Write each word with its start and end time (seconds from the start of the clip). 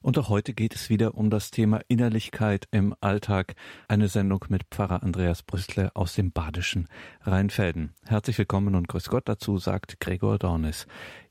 Und 0.00 0.16
auch 0.16 0.28
heute 0.28 0.54
geht 0.54 0.76
es 0.76 0.90
wieder 0.90 1.16
um 1.16 1.28
das 1.28 1.50
Thema 1.50 1.80
Innerlichkeit 1.88 2.68
im 2.70 2.94
Alltag. 3.00 3.54
Eine 3.88 4.06
Sendung 4.06 4.44
mit 4.48 4.62
Pfarrer 4.70 5.02
Andreas 5.02 5.42
Brüstle 5.42 5.90
aus 5.94 6.14
dem 6.14 6.30
badischen 6.30 6.86
Rheinfelden. 7.22 7.94
Herzlich 8.06 8.38
willkommen 8.38 8.76
und 8.76 8.86
grüß 8.86 9.08
Gott 9.08 9.28
dazu, 9.28 9.58
sagt 9.58 9.98
Gregor 9.98 10.38
Dornis. 10.38 10.86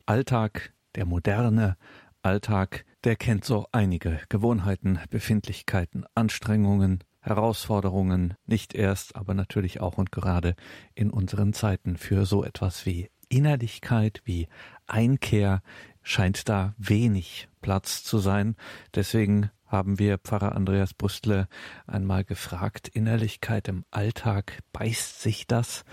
Alltag, 0.05 0.73
der 0.95 1.05
moderne 1.05 1.77
Alltag, 2.21 2.83
der 3.05 3.15
kennt 3.15 3.45
so 3.45 3.67
einige 3.71 4.19
Gewohnheiten, 4.27 4.99
Befindlichkeiten, 5.09 6.03
Anstrengungen, 6.13 7.05
Herausforderungen, 7.21 8.33
nicht 8.45 8.75
erst, 8.75 9.15
aber 9.15 9.33
natürlich 9.33 9.79
auch 9.79 9.97
und 9.97 10.11
gerade 10.11 10.55
in 10.93 11.09
unseren 11.09 11.53
Zeiten 11.53 11.95
für 11.95 12.25
so 12.25 12.43
etwas 12.43 12.85
wie 12.85 13.09
Innerlichkeit, 13.29 14.21
wie 14.25 14.47
Einkehr, 14.87 15.61
scheint 16.07 16.47
da 16.47 16.73
wenig 16.77 17.49
Platz 17.61 18.03
zu 18.03 18.19
sein. 18.19 18.55
Deswegen 18.95 19.51
haben 19.65 19.99
wir 19.99 20.17
Pfarrer 20.17 20.55
Andreas 20.55 20.93
Brüstle 20.93 21.49
einmal 21.85 22.23
gefragt, 22.23 22.87
Innerlichkeit 22.87 23.67
im 23.67 23.83
Alltag, 23.91 24.59
beißt 24.71 25.21
sich 25.21 25.47
das? 25.47 25.83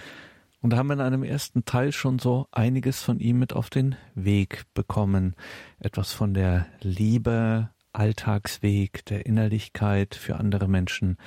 Und 0.61 0.75
haben 0.75 0.93
in 0.93 1.01
einem 1.01 1.25
ersten 1.25 1.65
Teil 1.65 1.93
schon 1.93 2.19
so 2.19 2.47
einiges 2.53 3.03
von 3.03 3.19
ihm 3.19 3.39
mit 3.39 3.53
auf 3.53 3.69
den 3.69 3.97
Weg 4.15 4.63
bekommen. 4.73 5.35
Etwas 5.79 6.13
von 6.13 6.33
der 6.33 6.67
Liebe, 6.81 7.71
Alltagsweg, 7.93 9.05
der 9.07 9.27
Innerlichkeit 9.27 10.15
für 10.15 10.37
andere 10.37 10.69
Menschen, 10.69 11.19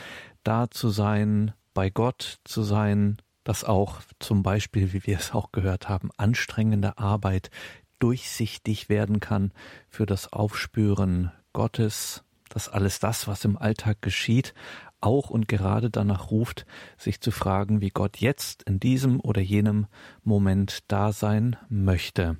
da 0.43 0.71
zu 0.71 0.89
sein, 0.89 1.53
bei 1.73 1.89
Gott 1.89 2.39
zu 2.45 2.63
sein, 2.63 3.17
dass 3.43 3.63
auch 3.63 4.01
zum 4.19 4.43
Beispiel, 4.43 4.91
wie 4.93 5.05
wir 5.05 5.17
es 5.17 5.33
auch 5.33 5.51
gehört 5.51 5.87
haben, 5.87 6.09
anstrengende 6.17 6.97
Arbeit 6.97 7.51
durchsichtig 7.99 8.89
werden 8.89 9.19
kann 9.19 9.51
für 9.89 10.05
das 10.05 10.31
Aufspüren 10.31 11.31
Gottes, 11.53 12.23
dass 12.49 12.69
alles 12.69 12.99
das, 12.99 13.27
was 13.27 13.45
im 13.45 13.57
Alltag 13.57 14.01
geschieht, 14.01 14.53
auch 14.99 15.29
und 15.29 15.47
gerade 15.47 15.89
danach 15.89 16.31
ruft, 16.31 16.65
sich 16.97 17.21
zu 17.21 17.31
fragen, 17.31 17.81
wie 17.81 17.89
Gott 17.89 18.17
jetzt 18.17 18.63
in 18.63 18.79
diesem 18.79 19.19
oder 19.19 19.41
jenem 19.41 19.87
Moment 20.23 20.79
da 20.87 21.11
sein 21.11 21.55
möchte. 21.69 22.37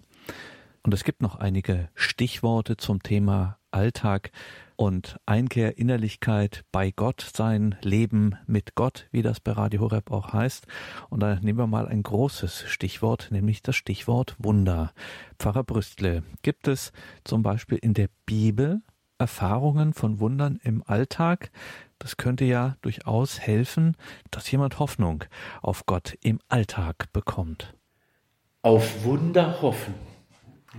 Und 0.84 0.94
es 0.94 1.04
gibt 1.04 1.22
noch 1.22 1.36
einige 1.36 1.90
Stichworte 1.96 2.78
zum 2.78 3.04
Thema 3.04 3.60
Alltag, 3.72 4.32
und 4.78 5.20
Einkehr, 5.26 5.78
Innerlichkeit 5.78 6.64
bei 6.72 6.92
Gott 6.92 7.30
sein, 7.36 7.76
Leben 7.82 8.36
mit 8.46 8.76
Gott, 8.76 9.08
wie 9.12 9.24
das 9.24 9.40
bei 9.40 9.52
Radio 9.52 9.82
Horeb 9.82 10.12
auch 10.12 10.32
heißt. 10.32 10.68
Und 11.10 11.20
da 11.22 11.36
nehmen 11.42 11.60
wir 11.60 11.68
mal 11.68 11.88
ein 11.88 12.04
großes 12.04 12.64
Stichwort, 12.68 13.30
nämlich 13.32 13.62
das 13.64 13.76
Stichwort 13.76 14.36
Wunder. 14.38 14.94
Pfarrer 15.40 15.64
Brüstle, 15.64 16.24
gibt 16.44 16.68
es 16.68 16.94
zum 17.24 17.42
Beispiel 17.42 17.80
in 17.80 17.94
der 17.94 18.08
Bibel 18.26 18.82
Erfahrungen 19.18 19.94
von 19.94 20.20
Wundern 20.20 20.60
im 20.64 20.84
Alltag? 20.86 21.50
Das 21.98 22.18
könnte 22.18 22.46
ja 22.46 22.78
durchaus 22.82 23.40
helfen, 23.40 23.98
dass 24.30 24.50
jemand 24.52 24.78
Hoffnung 24.78 25.24
auf 25.64 25.88
Gott 25.88 26.16
im 26.22 26.40
Alltag 26.50 27.12
bekommt. 27.14 27.74
Auf 28.62 29.04
Wunder 29.04 29.62
hoffen, 29.64 29.96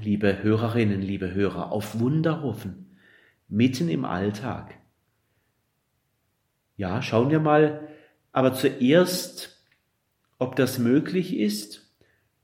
liebe 0.01 0.41
Hörerinnen, 0.41 1.03
liebe 1.03 1.35
Hörer, 1.35 1.73
auf 1.73 1.99
Wunder 1.99 2.43
hoffen 2.43 2.88
mitten 3.49 3.89
im 3.89 4.05
Alltag. 4.05 4.75
Ja, 6.77 7.03
schauen 7.03 7.31
wir 7.31 7.41
mal 7.41 7.89
aber 8.33 8.55
zuerst, 8.55 9.65
ob 10.39 10.55
das 10.57 10.79
möglich 10.79 11.37
ist 11.37 11.93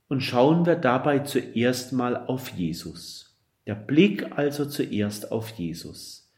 und 0.07 0.21
schauen 0.21 0.65
wir 0.65 0.75
dabei 0.75 1.19
zuerst 1.19 1.93
mal 1.93 2.17
auf 2.17 2.49
Jesus. 2.49 3.37
Der 3.65 3.75
Blick 3.75 4.37
also 4.37 4.65
zuerst 4.65 5.31
auf 5.31 5.49
Jesus. 5.51 6.31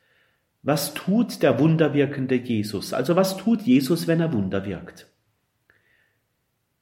Was 0.62 0.94
tut 0.94 1.44
der 1.44 1.60
wunderwirkende 1.60 2.36
Jesus? 2.36 2.94
Also 2.94 3.16
was 3.16 3.38
tut 3.38 3.62
Jesus, 3.64 4.08
wenn 4.08 4.20
er 4.20 4.34
Wunder 4.34 4.66
wirkt? 4.66 5.08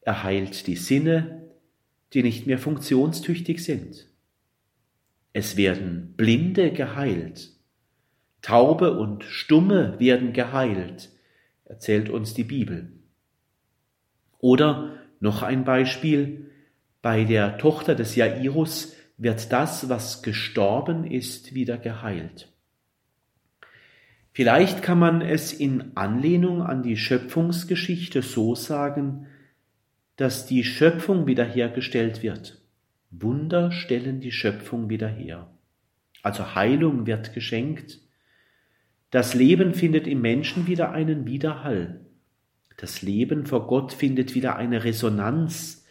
Er 0.02 0.23
heilt 0.23 0.67
die 0.67 0.75
Sinne, 0.75 1.50
die 2.13 2.23
nicht 2.23 2.46
mehr 2.46 2.59
funktionstüchtig 2.59 3.63
sind. 3.63 4.07
Es 5.34 5.57
werden 5.57 6.13
Blinde 6.16 6.72
geheilt. 6.72 7.54
Taube 8.45 8.95
und 8.95 9.23
Stumme 9.23 9.95
werden 9.97 10.31
geheilt, 10.31 11.09
erzählt 11.63 12.11
uns 12.11 12.35
die 12.35 12.44
Bibel. 12.44 12.91
Oder 14.38 15.00
noch 15.19 15.41
ein 15.41 15.63
Beispiel, 15.63 16.51
bei 17.01 17.23
der 17.23 17.57
Tochter 17.57 17.95
des 17.95 18.16
Jairus 18.16 18.95
wird 19.17 19.51
das, 19.51 19.89
was 19.89 20.22
gestorben 20.22 21.09
ist, 21.09 21.55
wieder 21.55 21.79
geheilt. 21.79 22.53
Vielleicht 24.31 24.84
kann 24.84 25.00
man 25.00 25.23
es 25.23 25.51
in 25.51 25.97
Anlehnung 25.97 26.61
an 26.61 26.84
die 26.84 26.97
Schöpfungsgeschichte 26.97 28.22
so 28.22 28.53
sagen, 28.53 29.25
dass 30.17 30.45
die 30.45 30.63
Schöpfung 30.63 31.25
wiederhergestellt 31.25 32.22
wird. 32.22 32.61
Wunder 33.09 33.72
stellen 33.72 34.19
die 34.19 34.31
Schöpfung 34.31 34.88
wieder 34.88 35.07
her. 35.07 35.50
Also 36.22 36.53
Heilung 36.53 37.07
wird 37.07 37.34
geschenkt, 37.34 38.04
das 39.16 39.34
Leben 39.34 39.74
findet 39.74 40.08
im 40.08 40.20
Menschen 40.20 40.68
wieder 40.68 40.92
einen 40.92 41.26
Widerhall. 41.26 42.02
Das 42.76 43.02
Leben 43.02 43.46
vor 43.46 43.66
Gott 43.66 43.94
findet 43.94 44.36
wieder 44.36 44.58
eine 44.58 44.84
Resonanz. 44.84 45.86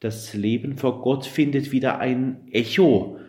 Das 0.00 0.34
Leben 0.34 0.76
vor 0.76 1.00
Gott 1.00 1.26
findet 1.26 1.70
wieder 1.70 2.00
ein 2.00 2.48
Echo. 2.50 3.20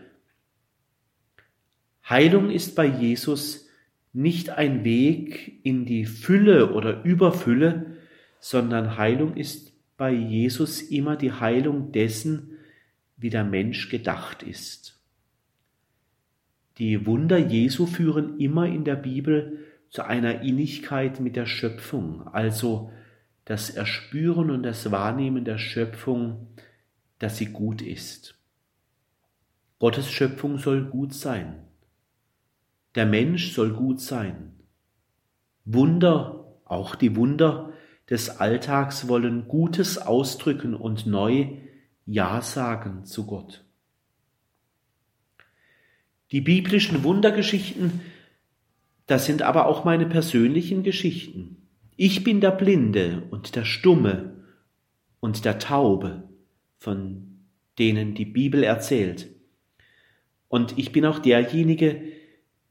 Heilung 2.09 2.49
ist 2.49 2.75
bei 2.75 2.87
Jesus 2.87 3.69
nicht 4.11 4.49
ein 4.49 4.83
Weg 4.83 5.59
in 5.63 5.85
die 5.85 6.07
Fülle 6.07 6.73
oder 6.73 7.03
Überfülle, 7.03 7.95
sondern 8.39 8.97
Heilung 8.97 9.37
ist 9.37 9.71
bei 9.97 10.11
Jesus 10.11 10.81
immer 10.81 11.15
die 11.15 11.33
Heilung 11.33 11.91
dessen, 11.91 12.57
wie 13.17 13.29
der 13.29 13.43
Mensch 13.43 13.89
gedacht 13.89 14.41
ist. 14.41 14.96
Die 16.77 17.05
Wunder 17.05 17.37
Jesu 17.37 17.87
führen 17.87 18.39
immer 18.39 18.67
in 18.67 18.83
der 18.83 18.95
Bibel 18.95 19.65
zu 19.89 20.03
einer 20.05 20.41
Innigkeit 20.41 21.19
mit 21.19 21.35
der 21.35 21.45
Schöpfung, 21.45 22.27
also 22.27 22.91
das 23.45 23.69
Erspüren 23.69 24.51
und 24.51 24.63
das 24.63 24.91
Wahrnehmen 24.91 25.45
der 25.45 25.57
Schöpfung, 25.57 26.47
dass 27.19 27.37
sie 27.37 27.47
gut 27.47 27.81
ist. 27.81 28.35
Gottes 29.79 30.11
Schöpfung 30.11 30.57
soll 30.57 30.85
gut 30.85 31.13
sein. 31.13 31.63
Der 32.95 33.05
Mensch 33.05 33.53
soll 33.53 33.73
gut 33.73 34.01
sein. 34.01 34.53
Wunder, 35.65 36.59
auch 36.65 36.95
die 36.95 37.15
Wunder 37.15 37.73
des 38.09 38.29
Alltags 38.39 39.07
wollen 39.07 39.47
Gutes 39.47 39.97
ausdrücken 39.97 40.73
und 40.73 41.05
neu 41.05 41.57
Ja 42.05 42.41
sagen 42.41 43.05
zu 43.05 43.25
Gott. 43.25 43.66
Die 46.31 46.41
biblischen 46.41 47.03
Wundergeschichten, 47.03 48.01
das 49.05 49.25
sind 49.25 49.41
aber 49.41 49.67
auch 49.67 49.85
meine 49.85 50.05
persönlichen 50.05 50.83
Geschichten. 50.83 51.67
Ich 51.95 52.23
bin 52.23 52.41
der 52.41 52.51
Blinde 52.51 53.23
und 53.31 53.55
der 53.55 53.65
Stumme 53.65 54.43
und 55.19 55.45
der 55.45 55.59
Taube, 55.59 56.29
von 56.77 57.39
denen 57.79 58.13
die 58.13 58.25
Bibel 58.25 58.63
erzählt. 58.63 59.29
Und 60.49 60.77
ich 60.77 60.91
bin 60.91 61.05
auch 61.05 61.19
derjenige, 61.19 62.01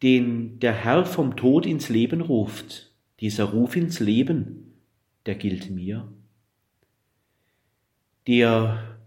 den 0.02 0.58
der 0.60 0.72
Herr 0.72 1.04
vom 1.04 1.36
Tod 1.36 1.66
ins 1.66 1.88
Leben 1.88 2.20
ruft. 2.20 2.92
Dieser 3.20 3.44
Ruf 3.44 3.76
ins 3.76 3.98
Leben, 3.98 4.74
der 5.24 5.34
gilt 5.34 5.70
mir. 5.70 6.12
Der 8.26 8.98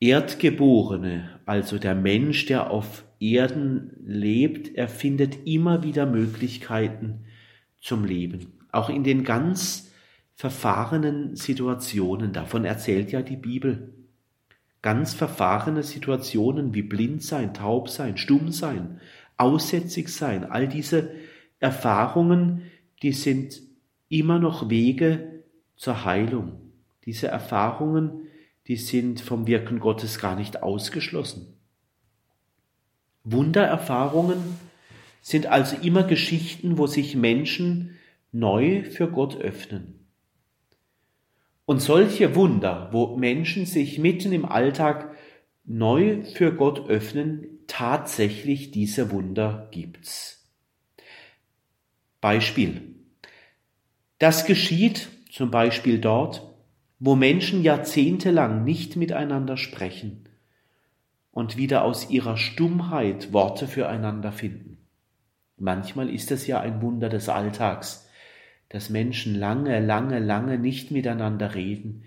Erdgeborene, 0.00 1.40
also 1.46 1.78
der 1.78 1.94
Mensch, 1.94 2.46
der 2.46 2.70
auf 2.70 3.04
Erden 3.20 3.92
lebt, 4.04 4.74
er 4.74 4.88
findet 4.88 5.46
immer 5.46 5.82
wieder 5.82 6.06
Möglichkeiten 6.06 7.24
zum 7.80 8.04
Leben. 8.04 8.52
Auch 8.72 8.88
in 8.88 9.04
den 9.04 9.24
ganz 9.24 9.90
verfahrenen 10.34 11.36
Situationen, 11.36 12.32
davon 12.32 12.64
erzählt 12.64 13.12
ja 13.12 13.22
die 13.22 13.36
Bibel. 13.36 13.94
Ganz 14.82 15.14
verfahrene 15.14 15.82
Situationen 15.82 16.74
wie 16.74 16.82
blind 16.82 17.22
sein, 17.22 17.54
taub 17.54 17.88
sein, 17.88 18.16
stumm 18.16 18.50
sein, 18.50 19.00
aussätzig 19.36 20.08
sein, 20.08 20.44
all 20.44 20.68
diese 20.68 21.10
Erfahrungen, 21.60 22.62
die 23.02 23.12
sind 23.12 23.60
immer 24.08 24.38
noch 24.38 24.68
Wege 24.68 25.42
zur 25.76 26.04
Heilung. 26.04 26.60
Diese 27.06 27.28
Erfahrungen, 27.28 28.28
die 28.66 28.76
sind 28.76 29.20
vom 29.20 29.46
Wirken 29.46 29.78
Gottes 29.78 30.18
gar 30.18 30.36
nicht 30.36 30.62
ausgeschlossen. 30.62 31.53
Wundererfahrungen 33.24 34.38
sind 35.22 35.46
also 35.46 35.76
immer 35.76 36.02
Geschichten, 36.02 36.76
wo 36.76 36.86
sich 36.86 37.16
Menschen 37.16 37.96
neu 38.32 38.84
für 38.84 39.08
Gott 39.08 39.36
öffnen. 39.36 40.06
Und 41.64 41.80
solche 41.80 42.34
Wunder, 42.34 42.90
wo 42.92 43.16
Menschen 43.16 43.64
sich 43.64 43.98
mitten 43.98 44.32
im 44.32 44.44
Alltag 44.44 45.16
neu 45.64 46.22
für 46.34 46.54
Gott 46.54 46.90
öffnen, 46.90 47.46
tatsächlich 47.66 48.70
diese 48.70 49.10
Wunder 49.10 49.68
gibt's. 49.70 50.46
Beispiel. 52.20 52.94
Das 54.18 54.44
geschieht 54.44 55.08
zum 55.32 55.50
Beispiel 55.50 55.98
dort, 55.98 56.54
wo 56.98 57.16
Menschen 57.16 57.62
jahrzehntelang 57.62 58.64
nicht 58.64 58.96
miteinander 58.96 59.56
sprechen 59.56 60.28
und 61.34 61.56
wieder 61.56 61.82
aus 61.82 62.10
ihrer 62.10 62.36
Stummheit 62.36 63.32
Worte 63.32 63.66
füreinander 63.66 64.30
finden. 64.30 64.78
Manchmal 65.56 66.08
ist 66.08 66.30
es 66.30 66.46
ja 66.46 66.60
ein 66.60 66.80
Wunder 66.80 67.08
des 67.08 67.28
Alltags, 67.28 68.08
dass 68.68 68.88
Menschen 68.88 69.34
lange, 69.34 69.80
lange, 69.84 70.20
lange 70.20 70.58
nicht 70.58 70.92
miteinander 70.92 71.56
reden. 71.56 72.04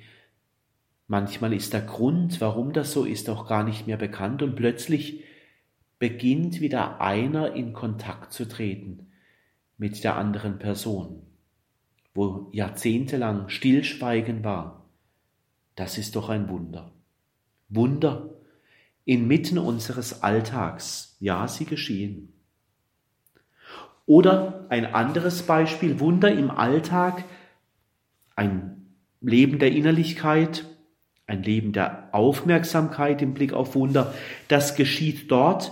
Manchmal 1.08 1.52
ist 1.52 1.74
der 1.74 1.82
Grund, 1.82 2.40
warum 2.40 2.72
das 2.72 2.94
so 2.94 3.04
ist, 3.04 3.30
auch 3.30 3.48
gar 3.48 3.66
nicht 3.66 3.86
mehr 3.86 3.98
bekannt 3.98 4.42
und 4.42 4.56
plötzlich 4.56 5.26
beginnt 6.00 6.62
wieder 6.62 7.02
einer 7.02 7.54
in 7.54 7.74
Kontakt 7.74 8.32
zu 8.32 8.48
treten 8.48 9.08
mit 9.78 10.06
der 10.06 10.16
anderen 10.16 10.58
Person, 10.58 11.22
wo 12.14 12.48
jahrzehntelang 12.54 13.50
Stillschweigen 13.50 14.46
war. 14.46 14.86
Das 15.76 15.98
ist 15.98 16.16
doch 16.16 16.30
ein 16.30 16.48
Wunder. 16.48 16.94
Wunder 17.68 18.37
inmitten 19.08 19.58
unseres 19.58 20.22
Alltags. 20.22 21.16
Ja, 21.20 21.48
sie 21.48 21.66
geschehen. 21.66 22.34
Oder 24.06 24.66
ein 24.70 24.94
anderes 24.94 25.44
Beispiel, 25.44 26.00
Wunder 26.00 26.32
im 26.32 26.52
Alltag, 26.52 27.24
ein 28.36 28.86
Leben 29.22 29.60
der 29.60 29.72
Innerlichkeit, 29.72 30.66
ein 31.26 31.42
Leben 31.42 31.72
der 31.72 32.10
Aufmerksamkeit 32.14 33.22
im 33.22 33.34
Blick 33.34 33.54
auf 33.54 33.76
Wunder. 33.76 34.14
Das 34.50 34.76
geschieht 34.76 35.32
dort, 35.32 35.72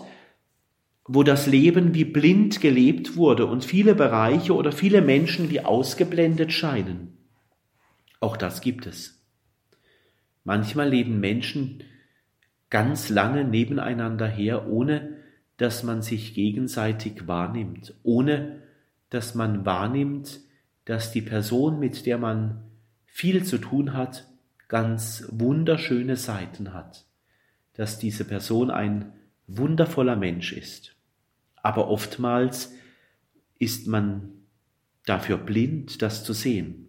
wo 1.05 1.23
das 1.23 1.45
Leben 1.45 1.93
wie 1.93 2.05
blind 2.05 2.61
gelebt 2.61 3.17
wurde 3.17 3.45
und 3.45 3.65
viele 3.65 3.95
Bereiche 3.95 4.55
oder 4.55 4.71
viele 4.71 5.01
Menschen 5.01 5.49
wie 5.49 5.59
ausgeblendet 5.59 6.53
scheinen. 6.53 7.17
Auch 8.21 8.37
das 8.37 8.61
gibt 8.61 8.85
es. 8.85 9.21
Manchmal 10.45 10.89
leben 10.89 11.19
Menschen 11.19 11.83
ganz 12.75 13.07
lange 13.07 13.45
nebeneinander 13.45 14.27
her, 14.27 14.67
ohne 14.67 15.13
dass 15.55 15.83
man 15.83 16.01
sich 16.01 16.33
gegenseitig 16.33 17.25
wahrnimmt, 17.25 17.93
ohne 18.03 18.63
dass 19.09 19.33
man 19.33 19.65
wahrnimmt, 19.65 20.41
dass 20.83 21.13
die 21.13 21.21
Person, 21.21 21.79
mit 21.79 22.05
der 22.05 22.17
man 22.17 22.63
viel 23.05 23.45
zu 23.45 23.59
tun 23.59 23.93
hat, 23.93 24.27
ganz 24.67 25.25
wunderschöne 25.31 26.17
Seiten 26.17 26.73
hat, 26.73 27.05
dass 27.75 27.97
diese 27.97 28.25
Person 28.25 28.69
ein 28.69 29.13
wundervoller 29.47 30.17
Mensch 30.17 30.51
ist. 30.51 30.97
Aber 31.55 31.87
oftmals 31.87 32.73
ist 33.57 33.87
man 33.87 34.31
dafür 35.05 35.37
blind, 35.37 36.01
das 36.01 36.25
zu 36.25 36.33
sehen. 36.33 36.87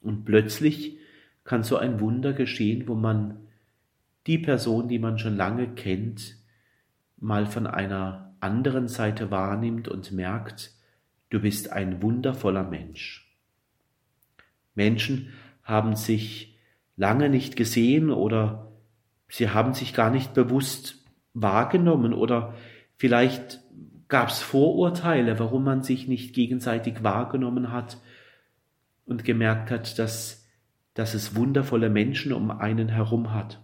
Und 0.00 0.24
plötzlich 0.24 0.98
kann 1.44 1.62
so 1.62 1.76
ein 1.76 2.00
Wunder 2.00 2.32
geschehen, 2.32 2.88
wo 2.88 2.96
man 2.96 3.38
die 4.26 4.38
Person, 4.38 4.88
die 4.88 4.98
man 4.98 5.18
schon 5.18 5.36
lange 5.36 5.68
kennt, 5.68 6.36
mal 7.16 7.46
von 7.46 7.66
einer 7.66 8.34
anderen 8.40 8.88
Seite 8.88 9.30
wahrnimmt 9.30 9.88
und 9.88 10.12
merkt, 10.12 10.72
du 11.30 11.40
bist 11.40 11.72
ein 11.72 12.02
wundervoller 12.02 12.64
Mensch. 12.64 13.38
Menschen 14.74 15.32
haben 15.62 15.96
sich 15.96 16.58
lange 16.96 17.28
nicht 17.28 17.56
gesehen 17.56 18.10
oder 18.10 18.72
sie 19.28 19.50
haben 19.50 19.74
sich 19.74 19.94
gar 19.94 20.10
nicht 20.10 20.34
bewusst 20.34 21.04
wahrgenommen 21.34 22.12
oder 22.12 22.54
vielleicht 22.96 23.60
gab 24.08 24.28
es 24.28 24.40
Vorurteile, 24.40 25.38
warum 25.38 25.64
man 25.64 25.82
sich 25.82 26.06
nicht 26.06 26.34
gegenseitig 26.34 27.02
wahrgenommen 27.02 27.72
hat 27.72 27.98
und 29.06 29.24
gemerkt 29.24 29.70
hat, 29.70 29.98
dass, 29.98 30.46
dass 30.94 31.14
es 31.14 31.34
wundervolle 31.34 31.88
Menschen 31.88 32.32
um 32.32 32.50
einen 32.50 32.90
herum 32.90 33.32
hat. 33.32 33.60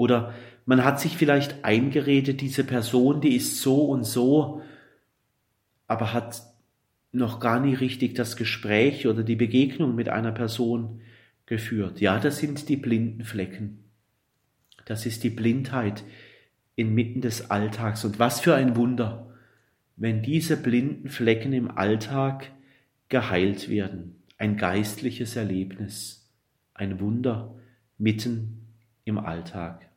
Oder 0.00 0.32
man 0.64 0.82
hat 0.82 0.98
sich 0.98 1.18
vielleicht 1.18 1.62
eingeredet, 1.62 2.40
diese 2.40 2.64
Person, 2.64 3.20
die 3.20 3.36
ist 3.36 3.60
so 3.60 3.84
und 3.84 4.04
so, 4.04 4.62
aber 5.86 6.14
hat 6.14 6.42
noch 7.12 7.38
gar 7.38 7.60
nie 7.60 7.74
richtig 7.74 8.14
das 8.14 8.36
Gespräch 8.36 9.06
oder 9.06 9.22
die 9.22 9.36
Begegnung 9.36 9.94
mit 9.94 10.08
einer 10.08 10.32
Person 10.32 11.02
geführt. 11.44 12.00
Ja, 12.00 12.18
das 12.18 12.38
sind 12.38 12.70
die 12.70 12.78
blinden 12.78 13.24
Flecken. 13.24 13.84
Das 14.86 15.04
ist 15.04 15.22
die 15.22 15.28
Blindheit 15.28 16.02
inmitten 16.76 17.20
des 17.20 17.50
Alltags. 17.50 18.02
Und 18.06 18.18
was 18.18 18.40
für 18.40 18.54
ein 18.54 18.76
Wunder, 18.76 19.34
wenn 19.96 20.22
diese 20.22 20.56
blinden 20.56 21.10
Flecken 21.10 21.52
im 21.52 21.70
Alltag 21.70 22.50
geheilt 23.10 23.68
werden. 23.68 24.22
Ein 24.38 24.56
geistliches 24.56 25.36
Erlebnis, 25.36 26.32
ein 26.72 27.00
Wunder 27.00 27.54
mitten 27.98 28.66
im 29.04 29.18
Alltag. 29.18 29.89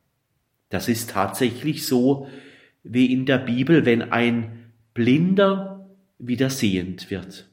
Das 0.68 0.88
ist 0.88 1.10
tatsächlich 1.10 1.86
so 1.86 2.28
wie 2.82 3.12
in 3.12 3.26
der 3.26 3.38
Bibel, 3.38 3.84
wenn 3.86 4.12
ein 4.12 4.72
Blinder 4.92 5.88
wieder 6.18 6.50
sehend 6.50 7.10
wird. 7.10 7.48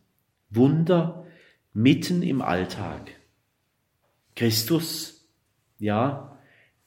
Wunder 0.49 1.25
mitten 1.73 2.21
im 2.21 2.41
Alltag. 2.41 3.11
Christus, 4.35 5.27
ja, 5.79 6.37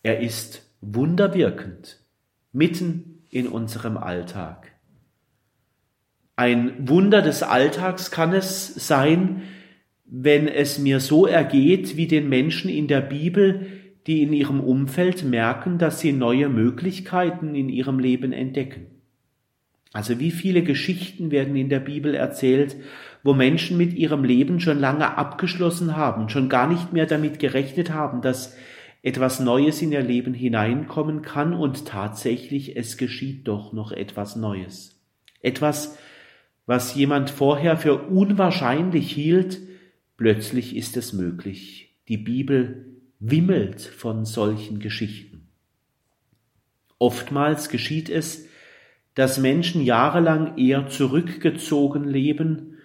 er 0.02 0.20
ist 0.20 0.70
wunderwirkend 0.80 2.00
mitten 2.52 3.22
in 3.30 3.48
unserem 3.48 3.96
Alltag. 3.96 4.72
Ein 6.36 6.88
Wunder 6.88 7.22
des 7.22 7.42
Alltags 7.42 8.10
kann 8.10 8.32
es 8.32 8.74
sein, 8.74 9.42
wenn 10.04 10.48
es 10.48 10.78
mir 10.78 11.00
so 11.00 11.26
ergeht 11.26 11.96
wie 11.96 12.06
den 12.06 12.28
Menschen 12.28 12.70
in 12.70 12.86
der 12.86 13.00
Bibel, 13.00 13.66
die 14.06 14.22
in 14.22 14.32
ihrem 14.32 14.60
Umfeld 14.60 15.24
merken, 15.24 15.78
dass 15.78 16.00
sie 16.00 16.12
neue 16.12 16.48
Möglichkeiten 16.48 17.54
in 17.54 17.68
ihrem 17.68 17.98
Leben 17.98 18.32
entdecken. 18.32 18.86
Also 19.92 20.18
wie 20.18 20.32
viele 20.32 20.62
Geschichten 20.62 21.30
werden 21.30 21.54
in 21.56 21.68
der 21.68 21.80
Bibel 21.80 22.14
erzählt, 22.14 22.76
wo 23.22 23.32
Menschen 23.32 23.78
mit 23.78 23.94
ihrem 23.94 24.24
Leben 24.24 24.60
schon 24.60 24.78
lange 24.78 25.16
abgeschlossen 25.16 25.96
haben, 25.96 26.28
schon 26.28 26.48
gar 26.48 26.68
nicht 26.68 26.92
mehr 26.92 27.06
damit 27.06 27.38
gerechnet 27.38 27.92
haben, 27.92 28.20
dass 28.20 28.56
etwas 29.02 29.38
Neues 29.38 29.80
in 29.82 29.92
ihr 29.92 30.02
Leben 30.02 30.34
hineinkommen 30.34 31.22
kann 31.22 31.54
und 31.54 31.86
tatsächlich 31.86 32.76
es 32.76 32.96
geschieht 32.96 33.46
doch 33.46 33.72
noch 33.72 33.92
etwas 33.92 34.34
Neues. 34.34 35.00
Etwas, 35.40 35.96
was 36.66 36.94
jemand 36.94 37.30
vorher 37.30 37.76
für 37.76 38.08
unwahrscheinlich 38.08 39.12
hielt, 39.12 39.60
plötzlich 40.16 40.74
ist 40.74 40.96
es 40.96 41.12
möglich. 41.12 41.96
Die 42.08 42.16
Bibel 42.16 42.93
wimmelt 43.20 43.80
von 43.80 44.24
solchen 44.24 44.78
Geschichten. 44.78 45.48
Oftmals 46.98 47.68
geschieht 47.68 48.08
es, 48.08 48.46
dass 49.14 49.38
Menschen 49.38 49.82
jahrelang 49.82 50.58
eher 50.58 50.88
zurückgezogen 50.88 52.04
leben 52.04 52.78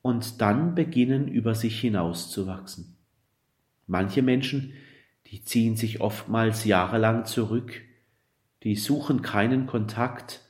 und 0.00 0.40
dann 0.40 0.74
beginnen 0.74 1.28
über 1.28 1.54
sich 1.54 1.80
hinauszuwachsen. 1.80 2.96
Manche 3.86 4.22
Menschen, 4.22 4.72
die 5.26 5.44
ziehen 5.44 5.76
sich 5.76 6.00
oftmals 6.00 6.64
jahrelang 6.64 7.24
zurück, 7.24 7.82
die 8.64 8.76
suchen 8.76 9.22
keinen 9.22 9.66
Kontakt, 9.66 10.40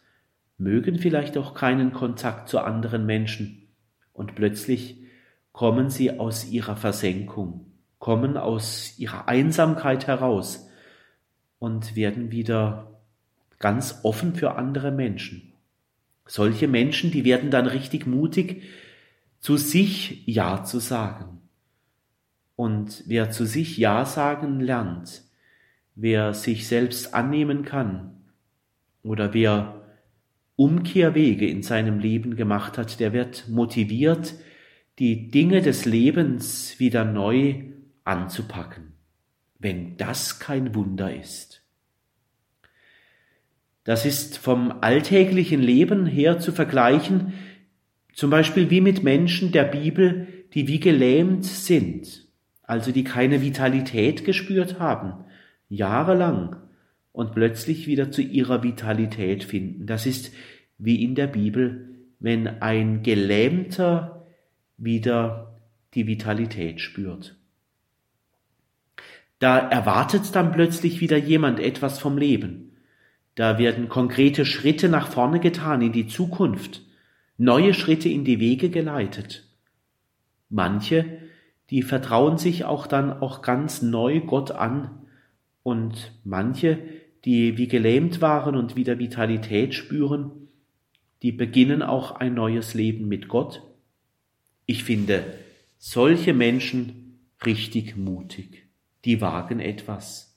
mögen 0.58 0.98
vielleicht 0.98 1.36
auch 1.36 1.54
keinen 1.54 1.92
Kontakt 1.92 2.48
zu 2.48 2.60
anderen 2.60 3.04
Menschen, 3.06 3.68
und 4.12 4.34
plötzlich 4.34 4.98
kommen 5.52 5.90
sie 5.90 6.18
aus 6.18 6.50
ihrer 6.50 6.76
Versenkung 6.76 7.71
kommen 8.02 8.36
aus 8.36 8.98
ihrer 8.98 9.28
Einsamkeit 9.28 10.08
heraus 10.08 10.68
und 11.60 11.94
werden 11.94 12.32
wieder 12.32 12.98
ganz 13.60 14.00
offen 14.02 14.34
für 14.34 14.56
andere 14.56 14.90
Menschen. 14.90 15.52
Solche 16.26 16.66
Menschen, 16.66 17.12
die 17.12 17.24
werden 17.24 17.52
dann 17.52 17.68
richtig 17.68 18.08
mutig, 18.08 18.64
zu 19.38 19.56
sich 19.56 20.26
Ja 20.26 20.64
zu 20.64 20.80
sagen. 20.80 21.42
Und 22.56 23.04
wer 23.06 23.30
zu 23.30 23.46
sich 23.46 23.78
Ja 23.78 24.04
sagen 24.04 24.58
lernt, 24.58 25.22
wer 25.94 26.34
sich 26.34 26.66
selbst 26.66 27.14
annehmen 27.14 27.64
kann 27.64 28.16
oder 29.04 29.32
wer 29.32 29.80
Umkehrwege 30.56 31.46
in 31.46 31.62
seinem 31.62 32.00
Leben 32.00 32.34
gemacht 32.34 32.78
hat, 32.78 32.98
der 32.98 33.12
wird 33.12 33.48
motiviert, 33.48 34.34
die 34.98 35.30
Dinge 35.30 35.62
des 35.62 35.84
Lebens 35.84 36.80
wieder 36.80 37.04
neu 37.04 37.70
anzupacken, 38.04 38.92
wenn 39.58 39.96
das 39.96 40.38
kein 40.38 40.74
Wunder 40.74 41.14
ist. 41.14 41.62
Das 43.84 44.06
ist 44.06 44.38
vom 44.38 44.72
alltäglichen 44.80 45.60
Leben 45.60 46.06
her 46.06 46.38
zu 46.38 46.52
vergleichen, 46.52 47.32
zum 48.14 48.30
Beispiel 48.30 48.70
wie 48.70 48.80
mit 48.80 49.02
Menschen 49.02 49.52
der 49.52 49.64
Bibel, 49.64 50.28
die 50.54 50.68
wie 50.68 50.80
gelähmt 50.80 51.44
sind, 51.44 52.26
also 52.62 52.92
die 52.92 53.04
keine 53.04 53.42
Vitalität 53.42 54.24
gespürt 54.24 54.78
haben, 54.78 55.24
jahrelang, 55.68 56.56
und 57.12 57.32
plötzlich 57.32 57.86
wieder 57.86 58.10
zu 58.10 58.22
ihrer 58.22 58.62
Vitalität 58.62 59.44
finden. 59.44 59.86
Das 59.86 60.06
ist 60.06 60.32
wie 60.78 61.04
in 61.04 61.14
der 61.14 61.26
Bibel, 61.26 61.90
wenn 62.18 62.46
ein 62.46 63.02
Gelähmter 63.02 64.26
wieder 64.78 65.60
die 65.94 66.06
Vitalität 66.06 66.80
spürt. 66.80 67.36
Da 69.42 69.58
erwartet 69.58 70.36
dann 70.36 70.52
plötzlich 70.52 71.00
wieder 71.00 71.16
jemand 71.16 71.58
etwas 71.58 71.98
vom 71.98 72.16
Leben. 72.16 72.76
Da 73.34 73.58
werden 73.58 73.88
konkrete 73.88 74.44
Schritte 74.44 74.88
nach 74.88 75.08
vorne 75.08 75.40
getan 75.40 75.82
in 75.82 75.90
die 75.90 76.06
Zukunft, 76.06 76.82
neue 77.38 77.74
Schritte 77.74 78.08
in 78.08 78.24
die 78.24 78.38
Wege 78.38 78.70
geleitet. 78.70 79.48
Manche, 80.48 81.18
die 81.70 81.82
vertrauen 81.82 82.38
sich 82.38 82.64
auch 82.64 82.86
dann 82.86 83.12
auch 83.12 83.42
ganz 83.42 83.82
neu 83.82 84.20
Gott 84.20 84.52
an 84.52 84.92
und 85.64 86.12
manche, 86.22 86.78
die 87.24 87.58
wie 87.58 87.66
gelähmt 87.66 88.20
waren 88.20 88.54
und 88.54 88.76
wieder 88.76 89.00
Vitalität 89.00 89.74
spüren, 89.74 90.30
die 91.22 91.32
beginnen 91.32 91.82
auch 91.82 92.12
ein 92.12 92.34
neues 92.34 92.74
Leben 92.74 93.08
mit 93.08 93.26
Gott. 93.26 93.60
Ich 94.66 94.84
finde 94.84 95.24
solche 95.78 96.32
Menschen 96.32 97.18
richtig 97.44 97.96
mutig. 97.96 98.61
Die 99.04 99.20
wagen 99.20 99.60
etwas. 99.60 100.36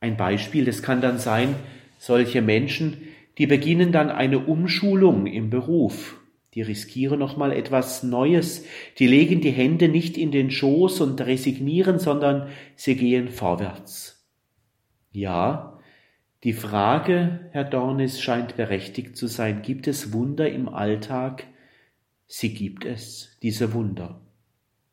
Ein 0.00 0.16
Beispiel, 0.16 0.64
das 0.64 0.82
kann 0.82 1.00
dann 1.00 1.18
sein, 1.18 1.54
solche 1.98 2.42
Menschen, 2.42 2.98
die 3.38 3.46
beginnen 3.46 3.92
dann 3.92 4.10
eine 4.10 4.38
Umschulung 4.38 5.26
im 5.26 5.50
Beruf. 5.50 6.20
Die 6.54 6.62
riskieren 6.62 7.18
nochmal 7.18 7.52
etwas 7.52 8.02
Neues. 8.02 8.64
Die 8.98 9.06
legen 9.06 9.40
die 9.40 9.50
Hände 9.50 9.88
nicht 9.88 10.16
in 10.16 10.30
den 10.30 10.50
Schoß 10.50 11.00
und 11.00 11.20
resignieren, 11.20 11.98
sondern 11.98 12.48
sie 12.76 12.96
gehen 12.96 13.28
vorwärts. 13.28 14.28
Ja, 15.10 15.78
die 16.44 16.52
Frage, 16.52 17.48
Herr 17.52 17.64
Dornis, 17.64 18.20
scheint 18.20 18.56
berechtigt 18.56 19.16
zu 19.16 19.26
sein. 19.26 19.62
Gibt 19.62 19.88
es 19.88 20.12
Wunder 20.12 20.50
im 20.50 20.68
Alltag? 20.68 21.44
Sie 22.26 22.52
gibt 22.52 22.84
es, 22.84 23.36
diese 23.42 23.72
Wunder. 23.72 24.20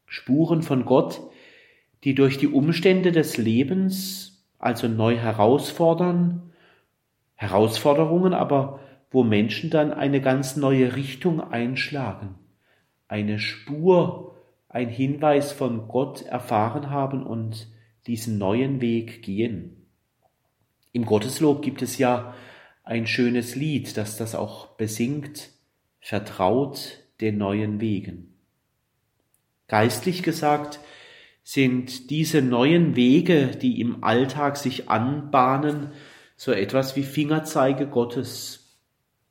Spuren 0.05 0.63
von 0.63 0.85
Gott, 0.85 1.21
die 2.03 2.15
durch 2.15 2.37
die 2.37 2.47
Umstände 2.47 3.11
des 3.11 3.37
Lebens 3.37 4.31
also 4.61 4.87
neu 4.87 5.17
herausfordern, 5.17 6.53
Herausforderungen 7.35 8.33
aber, 8.33 8.79
wo 9.09 9.23
Menschen 9.23 9.69
dann 9.69 9.91
eine 9.91 10.21
ganz 10.21 10.55
neue 10.55 10.95
Richtung 10.95 11.41
einschlagen, 11.41 12.35
eine 13.07 13.39
Spur, 13.39 14.35
ein 14.69 14.87
Hinweis 14.87 15.51
von 15.51 15.87
Gott 15.87 16.21
erfahren 16.21 16.91
haben 16.91 17.23
und 17.23 17.67
diesen 18.07 18.37
neuen 18.37 18.79
Weg 18.79 19.23
gehen. 19.23 19.87
Im 20.93 21.05
Gotteslob 21.05 21.61
gibt 21.61 21.81
es 21.81 21.97
ja 21.97 22.33
ein 22.83 23.07
schönes 23.07 23.55
Lied, 23.55 23.97
das 23.97 24.17
das 24.17 24.35
auch 24.35 24.67
besingt, 24.67 25.49
vertraut 25.99 26.99
den 27.19 27.37
neuen 27.37 27.81
Wegen. 27.81 28.33
Geistlich 29.67 30.23
gesagt 30.23 30.79
sind 31.43 32.09
diese 32.09 32.41
neuen 32.41 32.95
Wege, 32.95 33.47
die 33.47 33.81
im 33.81 34.03
Alltag 34.03 34.57
sich 34.57 34.89
anbahnen, 34.89 35.91
so 36.35 36.51
etwas 36.51 36.95
wie 36.95 37.03
Fingerzeige 37.03 37.87
Gottes. 37.87 38.77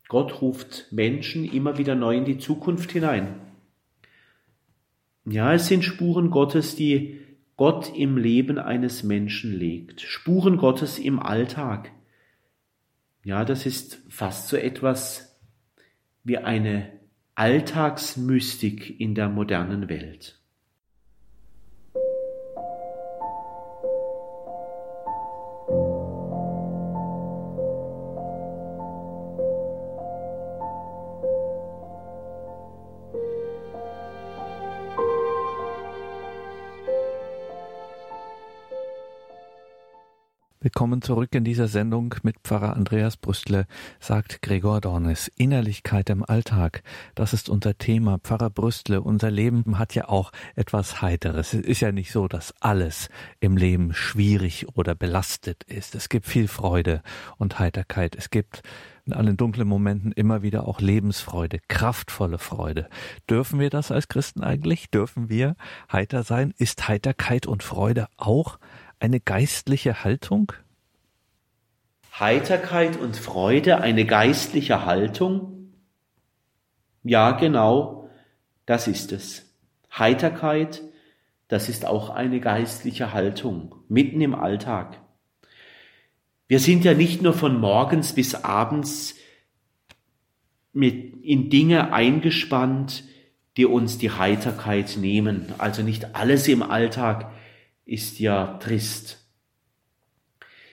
Gott 0.09 0.43
ruft 0.43 0.87
Menschen 0.91 1.45
immer 1.45 1.79
wieder 1.79 1.95
neu 1.95 2.17
in 2.17 2.25
die 2.25 2.39
Zukunft 2.39 2.93
hinein. 2.93 3.41
Ja, 5.25 5.53
es 5.55 5.69
sind 5.69 5.85
Spuren 5.85 6.31
Gottes, 6.31 6.75
die 6.75 7.21
Gott 7.57 7.95
im 7.95 8.17
Leben 8.17 8.59
eines 8.59 9.03
Menschen 9.03 9.53
legt. 9.53 10.01
Spuren 10.01 10.57
Gottes 10.57 10.99
im 10.99 11.21
Alltag. 11.21 11.93
Ja, 13.23 13.45
das 13.45 13.67
ist 13.67 14.03
fast 14.09 14.49
so 14.49 14.57
etwas 14.57 15.39
wie 16.25 16.39
eine 16.39 16.91
Alltagsmystik 17.35 18.99
in 18.99 19.15
der 19.15 19.29
modernen 19.29 19.89
Welt. 19.89 20.40
Willkommen 40.71 41.03
zurück 41.03 41.35
in 41.35 41.43
dieser 41.43 41.67
Sendung 41.67 42.15
mit 42.23 42.37
Pfarrer 42.45 42.77
Andreas 42.77 43.17
Brüstle, 43.17 43.67
sagt 43.99 44.41
Gregor 44.41 44.81
Dornes. 44.81 45.27
Innerlichkeit 45.37 46.09
im 46.11 46.25
Alltag, 46.25 46.85
das 47.17 47.33
ist 47.33 47.49
unser 47.49 47.77
Thema. 47.77 48.21
Pfarrer 48.21 48.51
Brüstle, 48.51 49.01
unser 49.01 49.33
Leben 49.33 49.81
hat 49.81 49.97
ja 49.97 50.09
auch 50.09 50.31
etwas 50.55 51.03
Heiteres. 51.03 51.55
Es 51.55 51.63
ist 51.63 51.81
ja 51.81 51.91
nicht 51.91 52.13
so, 52.13 52.29
dass 52.29 52.55
alles 52.61 53.09
im 53.41 53.57
Leben 53.57 53.95
schwierig 53.95 54.69
oder 54.77 54.95
belastet 54.95 55.65
ist. 55.65 55.97
Es 55.97 56.09
gibt 56.09 56.27
viel 56.27 56.47
Freude 56.47 57.03
und 57.37 57.59
Heiterkeit. 57.59 58.15
Es 58.15 58.31
gibt 58.31 58.63
in 59.07 59.13
allen 59.13 59.37
dunklen 59.37 59.67
Momenten 59.67 60.13
immer 60.13 60.43
wieder 60.43 60.69
auch 60.69 60.81
Lebensfreude, 60.81 61.59
kraftvolle 61.67 62.39
Freude. 62.39 62.89
Dürfen 63.29 63.59
wir 63.59 63.71
das 63.71 63.91
als 63.91 64.07
Christen 64.07 64.45
eigentlich? 64.45 64.89
Dürfen 64.89 65.29
wir 65.29 65.57
heiter 65.91 66.23
sein? 66.23 66.55
Ist 66.59 66.87
Heiterkeit 66.87 67.47
und 67.49 67.65
Freude 67.65 68.07
auch 68.17 68.61
eine 69.01 69.19
geistliche 69.19 70.05
Haltung? 70.05 70.53
Heiterkeit 72.19 72.99
und 72.99 73.17
Freude 73.17 73.81
eine 73.81 74.05
geistliche 74.05 74.85
Haltung? 74.85 75.73
Ja, 77.03 77.33
genau, 77.33 78.11
das 78.67 78.87
ist 78.87 79.11
es. 79.13 79.47
Heiterkeit, 79.91 80.83
das 81.49 81.69
ist 81.69 81.87
auch 81.87 82.11
eine 82.11 82.41
geistliche 82.41 83.13
Haltung, 83.13 83.75
mitten 83.89 84.21
im 84.21 84.35
Alltag. 84.35 85.01
Wir 86.47 86.61
sind 86.61 86.85
ja 86.85 86.95
nicht 86.95 87.23
nur 87.23 87.33
von 87.33 87.59
morgens 87.59 88.13
bis 88.13 88.35
abends 88.35 89.15
mit, 90.73 91.25
in 91.25 91.49
Dinge 91.49 91.93
eingespannt, 91.93 93.05
die 93.57 93.67
uns 93.67 93.99
die 93.99 94.11
Heiterkeit 94.11 94.97
nehmen. 94.97 95.53
Also 95.59 95.83
nicht 95.83 96.15
alles 96.15 96.49
im 96.49 96.63
Alltag 96.63 97.33
ist 97.85 98.19
ja 98.19 98.59
trist. 98.59 99.25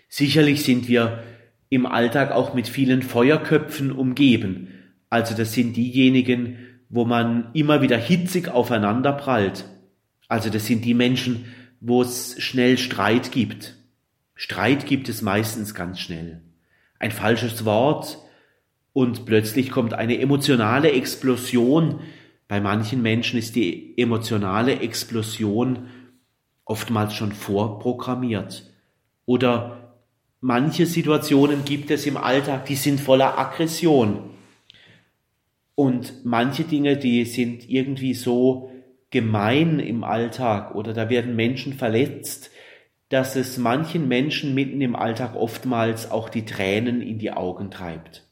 Sicherlich 0.10 0.64
sind 0.64 0.88
wir 0.88 1.24
im 1.70 1.86
Alltag 1.86 2.32
auch 2.32 2.54
mit 2.54 2.68
vielen 2.68 3.02
Feuerköpfen 3.02 3.92
umgeben. 3.92 4.70
Also 5.10 5.36
das 5.36 5.54
sind 5.54 5.76
diejenigen, 5.76 6.58
wo 6.90 7.06
man 7.06 7.50
immer 7.54 7.82
wieder 7.82 7.98
hitzig 7.98 8.48
aufeinander 8.50 9.14
prallt. 9.14 9.66
Also 10.28 10.50
das 10.50 10.66
sind 10.66 10.86
die 10.86 10.94
Menschen, 10.94 11.46
wo 11.80 12.02
es 12.02 12.42
schnell 12.42 12.78
Streit 12.78 13.32
gibt. 13.32 13.76
Streit 14.36 14.86
gibt 14.86 15.10
es 15.10 15.22
meistens 15.22 15.74
ganz 15.74 16.00
schnell. 16.00 16.42
Ein 17.00 17.12
falsches 17.12 17.66
Wort 17.66 18.18
und 18.94 19.26
plötzlich 19.26 19.70
kommt 19.70 19.94
eine 19.94 20.20
emotionale 20.20 20.92
Explosion. 20.92 22.02
Bei 22.48 22.62
manchen 22.62 23.02
Menschen 23.02 23.38
ist 23.38 23.56
die 23.56 23.98
emotionale 23.98 24.80
Explosion 24.80 25.88
oftmals 26.68 27.14
schon 27.14 27.32
vorprogrammiert. 27.32 28.72
Oder 29.26 29.94
manche 30.42 30.86
Situationen 30.86 31.66
gibt 31.66 31.90
es 31.92 32.06
im 32.06 32.18
Alltag, 32.18 32.66
die 32.66 32.76
sind 32.76 33.00
voller 33.00 33.38
Aggression. 33.38 34.30
Und 35.76 36.26
manche 36.26 36.64
Dinge, 36.64 36.98
die 36.98 37.26
sind 37.26 37.70
irgendwie 37.70 38.14
so 38.14 38.72
gemein 39.10 39.80
im 39.80 40.04
Alltag 40.04 40.76
oder 40.76 40.94
da 40.94 41.10
werden 41.10 41.36
Menschen 41.36 41.74
verletzt, 41.74 42.52
dass 43.10 43.38
es 43.38 43.58
manchen 43.58 44.08
Menschen 44.08 44.54
mitten 44.54 44.82
im 44.82 44.96
Alltag 44.96 45.36
oftmals 45.36 46.12
auch 46.12 46.28
die 46.28 46.44
Tränen 46.44 47.02
in 47.02 47.20
die 47.20 47.32
Augen 47.32 47.72
treibt. 47.72 48.26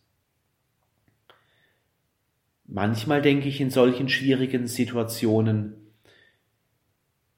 Manchmal 2.67 3.21
denke 3.21 3.47
ich 3.47 3.61
in 3.61 3.69
solchen 3.69 4.09
schwierigen 4.09 4.67
Situationen, 4.67 5.84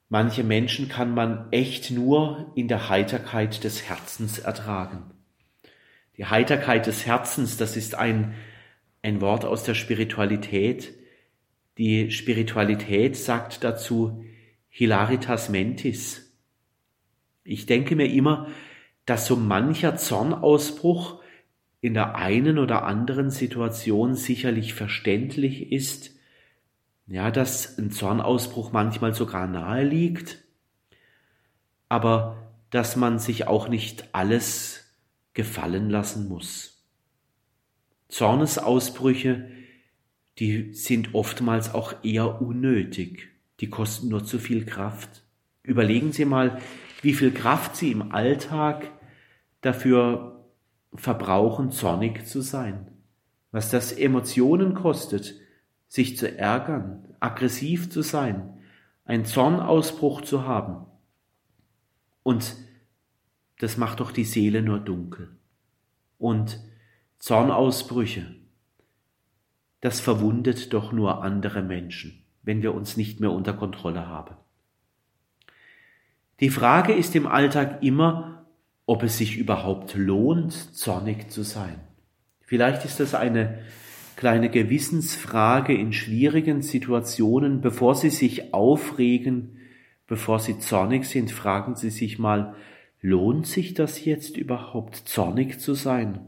Manche 0.10 0.44
Menschen 0.44 0.88
kann 0.88 1.14
man 1.14 1.52
echt 1.52 1.92
nur 1.92 2.52
in 2.56 2.68
der 2.68 2.90
Heiterkeit 2.90 3.64
des 3.64 3.84
Herzens 3.90 4.40
ertragen. 4.40 5.12
Die 6.16 6.26
Heiterkeit 6.26 6.88
des 6.88 7.06
Herzens, 7.06 7.58
das 7.58 7.76
ist 7.76 7.96
ein, 7.96 8.34
ein 9.02 9.20
Wort 9.22 9.44
aus 9.44 9.64
der 9.64 9.76
Spiritualität. 9.76 10.94
Die 11.78 12.10
Spiritualität 12.12 13.18
sagt 13.18 13.64
dazu 13.64 14.24
Hilaritas 14.70 15.50
mentis. 15.50 16.34
Ich 17.44 17.66
denke 17.66 17.96
mir 17.96 18.08
immer, 18.08 18.48
dass 19.06 19.28
so 19.28 19.36
mancher 19.36 19.96
Zornausbruch 19.96 21.22
in 21.82 21.94
der 21.94 22.16
einen 22.16 22.58
oder 22.58 22.84
anderen 22.84 23.30
Situation 23.30 24.16
sicherlich 24.16 24.74
verständlich 24.74 25.72
ist, 25.72 26.17
ja, 27.08 27.32
dass 27.32 27.78
ein 27.78 27.92
Zornausbruch 27.92 28.72
manchmal 28.72 29.14
sogar 29.14 29.48
nahe 29.48 29.84
liegt. 29.84 30.44
Aber 31.90 32.52
dass 32.70 32.98
man 32.98 33.18
sich 33.18 33.48
auch 33.48 33.70
nicht 33.70 34.10
alles 34.14 34.94
gefallen 35.34 35.90
lassen 35.90 36.28
muss. 36.28 36.84
Zornesausbrüche, 38.10 39.50
die 40.40 40.74
sind 40.74 41.16
oftmals 41.16 41.74
auch 41.74 42.04
eher 42.04 42.42
unnötig, 42.42 43.30
die 43.60 43.70
kosten 43.70 44.10
nur 44.10 44.26
zu 44.26 44.38
viel 44.38 44.66
Kraft. 44.66 45.24
Überlegen 45.64 46.12
Sie 46.12 46.26
mal, 46.26 46.62
wie 47.02 47.14
viel 47.14 47.32
Kraft 47.32 47.76
Sie 47.76 47.92
im 47.92 48.12
Alltag 48.12 48.92
dafür 49.62 50.46
verbrauchen, 50.94 51.72
zornig 51.72 52.26
zu 52.26 52.42
sein. 52.42 52.92
Was 53.52 53.70
das 53.70 53.92
Emotionen 53.92 54.74
kostet, 54.74 55.36
sich 55.88 56.18
zu 56.18 56.38
ärgern, 56.38 57.16
aggressiv 57.20 57.90
zu 57.90 58.02
sein, 58.02 58.58
einen 59.06 59.26
Zornausbruch 59.26 60.22
zu 60.22 60.46
haben. 60.46 60.86
Und 62.24 62.56
das 63.60 63.78
macht 63.78 64.00
doch 64.00 64.12
die 64.12 64.26
Seele 64.26 64.62
nur 64.62 64.80
dunkel. 64.80 65.38
Und 66.18 66.60
Zornausbrüche, 67.20 68.36
das 69.82 70.00
verwundet 70.00 70.74
doch 70.74 70.92
nur 70.92 71.24
andere 71.24 71.62
Menschen, 71.62 72.24
wenn 72.44 72.62
wir 72.62 72.74
uns 72.74 72.98
nicht 72.98 73.20
mehr 73.20 73.32
unter 73.32 73.54
Kontrolle 73.54 74.08
haben. 74.08 74.36
Die 76.40 76.50
Frage 76.50 76.94
ist 76.94 77.16
im 77.16 77.26
Alltag 77.26 77.82
immer, 77.82 78.46
ob 78.86 79.04
es 79.04 79.18
sich 79.18 79.38
überhaupt 79.38 79.96
lohnt, 79.96 80.54
zornig 80.54 81.32
zu 81.32 81.44
sein. 81.44 81.80
Vielleicht 82.42 82.86
ist 82.86 83.00
das 83.00 83.16
eine 83.16 83.60
kleine 84.18 84.50
Gewissensfrage 84.50 85.74
in 85.74 85.94
schwierigen 85.94 86.62
Situationen. 86.62 87.62
Bevor 87.62 87.96
Sie 87.96 88.10
sich 88.10 88.54
aufregen, 88.54 89.60
bevor 90.08 90.40
Sie 90.40 90.60
zornig 90.60 91.06
sind, 91.06 91.32
fragen 91.32 91.76
Sie 91.76 91.92
sich 91.92 92.20
mal, 92.20 92.56
lohnt 93.00 93.46
sich 93.46 93.76
das 93.76 94.04
jetzt 94.04 94.36
überhaupt, 94.36 94.96
zornig 94.96 95.60
zu 95.60 95.76
sein? 95.76 96.20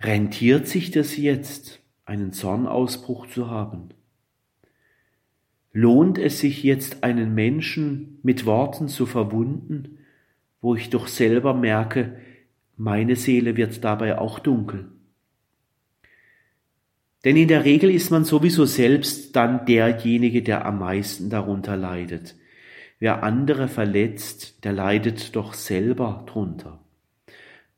Rentiert 0.00 0.68
sich 0.68 0.90
das 0.90 1.16
jetzt, 1.16 1.80
einen 2.04 2.32
Zornausbruch 2.32 3.26
zu 3.28 3.50
haben? 3.50 3.88
Lohnt 5.72 6.18
es 6.18 6.40
sich 6.40 6.62
jetzt, 6.62 7.04
einen 7.04 7.34
Menschen 7.34 8.18
mit 8.22 8.44
Worten 8.44 8.88
zu 8.88 9.06
verwunden, 9.06 9.98
wo 10.60 10.74
ich 10.74 10.90
doch 10.90 11.08
selber 11.08 11.54
merke, 11.54 12.18
meine 12.76 13.16
Seele 13.16 13.56
wird 13.56 13.82
dabei 13.82 14.18
auch 14.18 14.38
dunkel? 14.38 14.90
Denn 17.24 17.36
in 17.36 17.48
der 17.48 17.64
Regel 17.64 17.90
ist 17.90 18.10
man 18.10 18.24
sowieso 18.24 18.64
selbst 18.64 19.36
dann 19.36 19.64
derjenige, 19.66 20.42
der 20.42 20.66
am 20.66 20.80
meisten 20.80 21.30
darunter 21.30 21.76
leidet. 21.76 22.34
Wer 22.98 23.22
andere 23.22 23.68
verletzt, 23.68 24.64
der 24.64 24.72
leidet 24.72 25.36
doch 25.36 25.54
selber 25.54 26.24
drunter. 26.26 26.84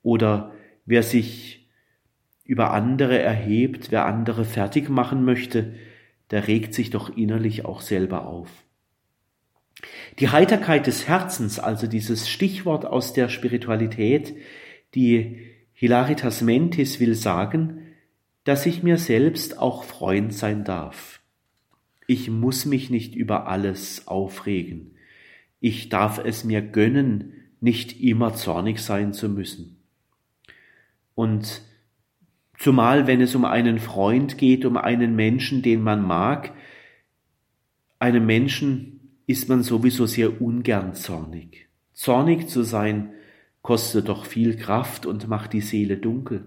Oder 0.02 0.52
wer 0.86 1.02
sich 1.02 1.68
über 2.44 2.72
andere 2.72 3.18
erhebt, 3.18 3.90
wer 3.90 4.06
andere 4.06 4.44
fertig 4.44 4.88
machen 4.88 5.24
möchte, 5.24 5.74
der 6.30 6.46
regt 6.46 6.74
sich 6.74 6.90
doch 6.90 7.14
innerlich 7.16 7.64
auch 7.64 7.80
selber 7.80 8.26
auf. 8.26 8.50
Die 10.18 10.28
Heiterkeit 10.28 10.86
des 10.86 11.08
Herzens, 11.08 11.58
also 11.58 11.86
dieses 11.86 12.28
Stichwort 12.28 12.86
aus 12.86 13.12
der 13.12 13.28
Spiritualität, 13.28 14.34
die 14.94 15.40
Hilaritas 15.72 16.40
Mentis 16.40 17.00
will 17.00 17.14
sagen, 17.14 17.83
dass 18.44 18.66
ich 18.66 18.82
mir 18.82 18.98
selbst 18.98 19.58
auch 19.58 19.84
Freund 19.84 20.32
sein 20.32 20.64
darf. 20.64 21.20
Ich 22.06 22.30
muss 22.30 22.66
mich 22.66 22.90
nicht 22.90 23.14
über 23.14 23.48
alles 23.48 24.06
aufregen. 24.06 24.96
Ich 25.60 25.88
darf 25.88 26.18
es 26.22 26.44
mir 26.44 26.60
gönnen, 26.60 27.32
nicht 27.60 28.00
immer 28.02 28.34
zornig 28.34 28.80
sein 28.80 29.14
zu 29.14 29.30
müssen. 29.30 29.78
Und 31.14 31.62
zumal 32.58 33.06
wenn 33.06 33.22
es 33.22 33.34
um 33.34 33.46
einen 33.46 33.78
Freund 33.78 34.36
geht, 34.36 34.66
um 34.66 34.76
einen 34.76 35.16
Menschen, 35.16 35.62
den 35.62 35.82
man 35.82 36.06
mag, 36.06 36.52
einem 37.98 38.26
Menschen 38.26 39.00
ist 39.26 39.48
man 39.48 39.62
sowieso 39.62 40.04
sehr 40.04 40.42
ungern 40.42 40.94
zornig. 40.94 41.68
Zornig 41.94 42.48
zu 42.48 42.62
sein 42.62 43.12
kostet 43.62 44.08
doch 44.08 44.26
viel 44.26 44.56
Kraft 44.56 45.06
und 45.06 45.28
macht 45.28 45.54
die 45.54 45.62
Seele 45.62 45.96
dunkel. 45.96 46.44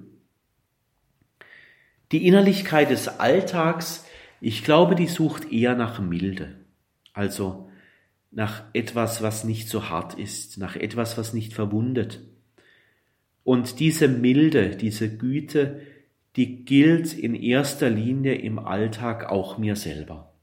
Die 2.13 2.26
Innerlichkeit 2.26 2.89
des 2.89 3.20
Alltags, 3.20 4.06
ich 4.39 4.63
glaube, 4.63 4.96
die 4.96 5.08
sucht 5.08 5.52
eher 5.52 5.76
nach 5.76 6.00
Milde, 6.00 6.56
also 7.12 7.70
nach 8.32 8.63
etwas, 8.72 9.22
was 9.22 9.43
nicht 9.43 9.67
so 9.67 9.89
hart 9.89 10.13
ist, 10.13 10.58
nach 10.58 10.78
etwas, 10.78 11.17
was 11.17 11.34
nicht 11.34 11.54
verwundet. 11.54 12.22
Und 13.43 13.82
diese 13.82 14.08
Milde, 14.08 14.78
diese 14.78 15.17
Güte, 15.17 15.82
die 16.38 16.63
gilt 16.63 17.13
in 17.13 17.36
erster 17.36 17.89
Linie 17.89 18.36
im 18.36 18.60
Alltag 18.60 19.30
auch 19.30 19.58
mir 19.58 19.76
selber. 19.76 20.34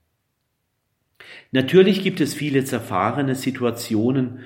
Natürlich 1.50 2.02
gibt 2.02 2.20
es 2.20 2.34
viele 2.34 2.64
zerfahrene 2.64 3.36
Situationen 3.36 4.40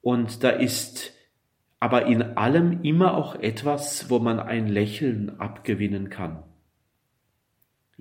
und 0.00 0.44
da 0.44 0.50
ist 0.50 1.12
aber 1.80 2.06
in 2.06 2.22
allem 2.22 2.82
immer 2.82 3.16
auch 3.16 3.34
etwas, 3.34 4.10
wo 4.10 4.20
man 4.20 4.38
ein 4.38 4.68
Lächeln 4.68 5.40
abgewinnen 5.40 6.08
kann 6.08 6.44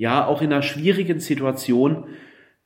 ja 0.01 0.25
auch 0.25 0.41
in 0.41 0.51
einer 0.51 0.63
schwierigen 0.63 1.19
Situation 1.19 2.05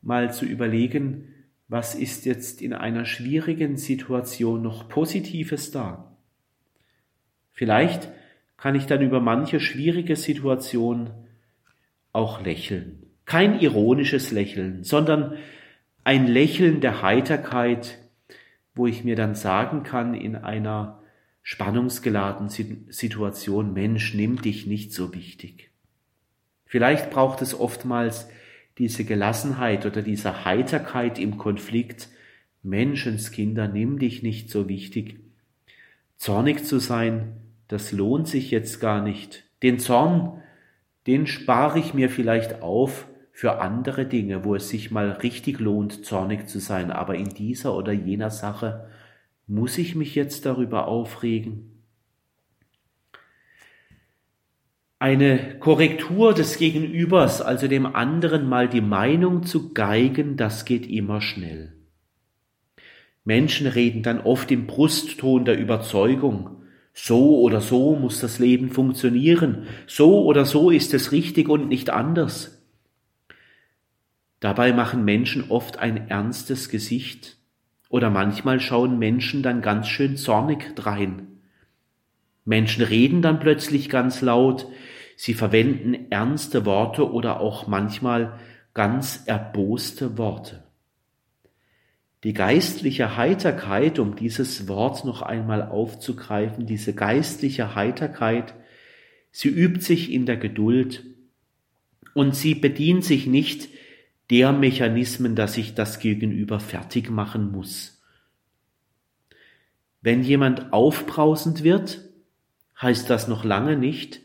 mal 0.01 0.33
zu 0.33 0.45
überlegen, 0.45 1.33
was 1.67 1.93
ist 1.93 2.25
jetzt 2.25 2.61
in 2.61 2.71
einer 2.71 3.03
schwierigen 3.03 3.75
Situation 3.75 4.61
noch 4.61 4.87
Positives 4.87 5.69
da? 5.69 6.15
Vielleicht 7.51 8.09
kann 8.55 8.73
ich 8.73 8.85
dann 8.85 9.01
über 9.01 9.19
manche 9.19 9.59
schwierige 9.59 10.15
Situation 10.15 11.09
auch 12.13 12.41
lächeln. 12.41 13.03
Kein 13.25 13.59
ironisches 13.59 14.31
Lächeln, 14.31 14.85
sondern 14.85 15.35
ein 16.05 16.27
Lächeln 16.27 16.79
der 16.79 17.01
Heiterkeit, 17.01 17.97
wo 18.75 18.87
ich 18.87 19.03
mir 19.03 19.17
dann 19.17 19.35
sagen 19.35 19.83
kann 19.83 20.13
in 20.13 20.37
einer 20.37 21.01
spannungsgeladenen 21.43 22.49
Situation, 22.49 23.73
Mensch, 23.73 24.13
nimm 24.13 24.41
dich 24.41 24.67
nicht 24.67 24.93
so 24.93 25.13
wichtig. 25.13 25.74
Vielleicht 26.65 27.09
braucht 27.09 27.41
es 27.41 27.57
oftmals 27.57 28.27
diese 28.77 29.05
Gelassenheit 29.05 29.85
oder 29.85 30.01
diese 30.01 30.45
Heiterkeit 30.45 31.19
im 31.19 31.37
Konflikt. 31.37 32.09
Menschenskinder, 32.63 33.67
nimm 33.67 33.99
dich 33.99 34.23
nicht 34.23 34.49
so 34.49 34.67
wichtig. 34.67 35.19
Zornig 36.17 36.65
zu 36.65 36.79
sein, 36.79 37.37
das 37.67 37.91
lohnt 37.91 38.27
sich 38.27 38.51
jetzt 38.51 38.79
gar 38.79 39.01
nicht. 39.01 39.43
Den 39.63 39.79
Zorn, 39.79 40.41
den 41.07 41.27
spare 41.27 41.79
ich 41.79 41.93
mir 41.93 42.09
vielleicht 42.09 42.61
auf 42.61 43.07
für 43.31 43.59
andere 43.59 44.05
Dinge, 44.05 44.43
wo 44.45 44.55
es 44.55 44.69
sich 44.69 44.91
mal 44.91 45.11
richtig 45.11 45.59
lohnt, 45.59 46.05
zornig 46.05 46.47
zu 46.47 46.59
sein. 46.59 46.89
Aber 46.91 47.15
in 47.15 47.29
dieser 47.29 47.75
oder 47.75 47.91
jener 47.91 48.31
Sache 48.31 48.87
muss 49.47 49.77
ich 49.77 49.95
mich 49.95 50.15
jetzt 50.15 50.45
darüber 50.45 50.87
aufregen. 50.87 51.74
Eine 55.05 55.59
Korrektur 55.59 56.33
des 56.33 56.57
Gegenübers, 56.57 57.39
also 57.39 57.67
dem 57.67 57.85
anderen 57.85 58.49
mal 58.49 58.67
die 58.67 58.81
Meinung 58.81 59.43
zu 59.43 59.71
geigen, 59.71 60.35
das 60.35 60.65
geht 60.65 60.87
immer 60.87 61.21
schnell. 61.21 61.73
Menschen 63.23 63.67
reden 63.67 64.01
dann 64.01 64.19
oft 64.19 64.49
im 64.49 64.65
Brustton 64.65 65.45
der 65.45 65.59
Überzeugung, 65.59 66.63
so 66.91 67.39
oder 67.39 67.61
so 67.61 67.95
muss 67.95 68.19
das 68.19 68.39
Leben 68.39 68.71
funktionieren, 68.71 69.67
so 69.85 70.25
oder 70.25 70.43
so 70.43 70.71
ist 70.71 70.91
es 70.95 71.11
richtig 71.11 71.49
und 71.49 71.67
nicht 71.67 71.91
anders. 71.91 72.65
Dabei 74.39 74.73
machen 74.73 75.05
Menschen 75.05 75.51
oft 75.51 75.77
ein 75.77 76.09
ernstes 76.09 76.67
Gesicht 76.67 77.37
oder 77.89 78.09
manchmal 78.09 78.59
schauen 78.59 78.97
Menschen 78.97 79.43
dann 79.43 79.61
ganz 79.61 79.87
schön 79.87 80.17
zornig 80.17 80.75
drein. 80.75 81.27
Menschen 82.43 82.83
reden 82.83 83.21
dann 83.21 83.39
plötzlich 83.39 83.89
ganz 83.89 84.21
laut, 84.21 84.67
Sie 85.15 85.33
verwenden 85.33 86.11
ernste 86.11 86.65
Worte 86.65 87.11
oder 87.11 87.39
auch 87.39 87.67
manchmal 87.67 88.39
ganz 88.73 89.23
erboste 89.25 90.17
Worte. 90.17 90.63
Die 92.23 92.33
geistliche 92.33 93.17
Heiterkeit, 93.17 93.99
um 93.99 94.15
dieses 94.15 94.67
Wort 94.67 95.05
noch 95.05 95.21
einmal 95.21 95.61
aufzugreifen, 95.61 96.65
diese 96.65 96.93
geistliche 96.93 97.75
Heiterkeit, 97.75 98.55
sie 99.31 99.49
übt 99.49 99.81
sich 99.81 100.11
in 100.11 100.25
der 100.25 100.37
Geduld 100.37 101.03
und 102.13 102.35
sie 102.35 102.55
bedient 102.55 103.05
sich 103.05 103.27
nicht 103.27 103.69
der 104.31 104.51
Mechanismen, 104.53 105.35
dass 105.35 105.55
ich 105.55 105.75
das 105.75 105.99
Gegenüber 105.99 106.59
fertig 106.59 107.11
machen 107.11 107.51
muss. 107.51 108.01
Wenn 110.01 110.23
jemand 110.23 110.73
aufbrausend 110.73 111.63
wird, 111.63 112.01
heißt 112.81 113.09
das 113.09 113.27
noch 113.27 113.43
lange 113.43 113.77
nicht, 113.77 114.21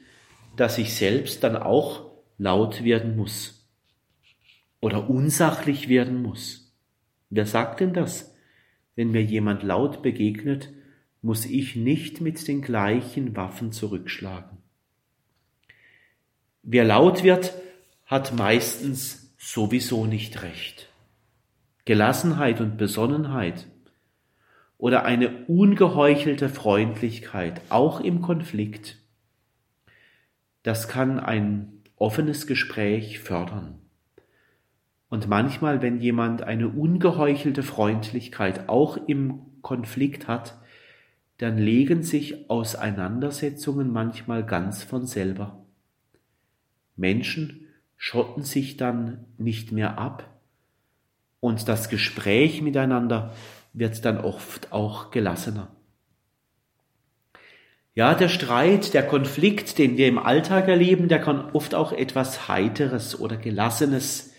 dass 0.61 0.79
ich 0.79 0.95
selbst 0.95 1.43
dann 1.43 1.57
auch 1.57 2.11
laut 2.39 2.85
werden 2.85 3.17
muss 3.17 3.69
oder 4.81 5.11
unsachlich 5.11 5.89
werden 5.89 6.23
muss. 6.23 6.75
Wer 7.31 7.47
sagt 7.47 7.81
denn 7.81 7.93
das? 7.93 8.31
wenn 9.01 9.13
mir 9.13 9.23
jemand 9.23 9.63
laut 9.63 10.03
begegnet, 10.03 10.69
muss 11.23 11.47
ich 11.47 11.75
nicht 11.75 12.21
mit 12.21 12.47
den 12.47 12.61
gleichen 12.61 13.35
Waffen 13.35 13.73
zurückschlagen. 13.73 14.59
Wer 16.63 16.85
laut 16.85 17.23
wird, 17.23 17.55
hat 18.05 18.37
meistens 18.37 19.35
sowieso 19.39 20.05
nicht 20.05 20.43
recht. 20.43 20.91
Gelassenheit 21.87 22.61
und 22.61 22.77
Besonnenheit 22.77 23.69
oder 24.77 25.07
eine 25.07 25.47
ungeheuchelte 25.47 26.51
Freundlichkeit, 26.51 27.63
auch 27.71 28.01
im 28.01 28.21
Konflikt, 28.21 28.99
das 30.63 30.89
kann 30.89 31.19
ein 31.19 31.73
offenes 31.97 32.47
Gespräch 32.47 33.21
fördern. 33.21 33.79
Und 35.09 35.29
manchmal, 35.29 35.83
wenn 35.83 36.01
jemand 36.01 36.43
eine 36.43 36.69
ungeheuchelte 36.69 37.63
Freundlichkeit 37.63 38.69
auch 38.69 38.97
im 39.09 39.41
Konflikt 39.61 40.29
hat, 40.29 40.59
dann 41.39 41.59
legen 41.59 42.03
sich 42.03 42.49
Auseinandersetzungen 42.51 43.93
manchmal 43.93 44.45
ganz 44.45 44.83
von 44.83 45.07
selber. 45.07 45.65
Menschen 46.97 47.67
schotten 47.97 48.43
sich 48.43 48.77
dann 48.77 49.25
nicht 49.37 49.73
mehr 49.73 49.99
ab 49.99 50.29
und 51.41 51.67
das 51.69 51.89
Gespräch 51.89 52.63
miteinander 52.63 53.35
wird 53.73 54.05
dann 54.05 54.19
oft 54.19 54.73
auch 54.73 55.11
gelassener. 55.11 55.69
Ja, 57.95 58.15
der 58.15 58.29
Streit, 58.29 58.95
der 58.95 59.07
Konflikt, 59.07 59.79
den 59.79 59.97
wir 59.97 60.07
im 60.07 60.19
Alltag 60.19 60.69
erleben, 60.69 61.09
der 61.09 61.21
kann 61.21 61.51
oft 61.53 61.75
auch 61.75 61.93
etwas 61.93 62.49
Heiteres 62.49 63.19
oder 63.19 63.37
Gelassenes 63.37 64.33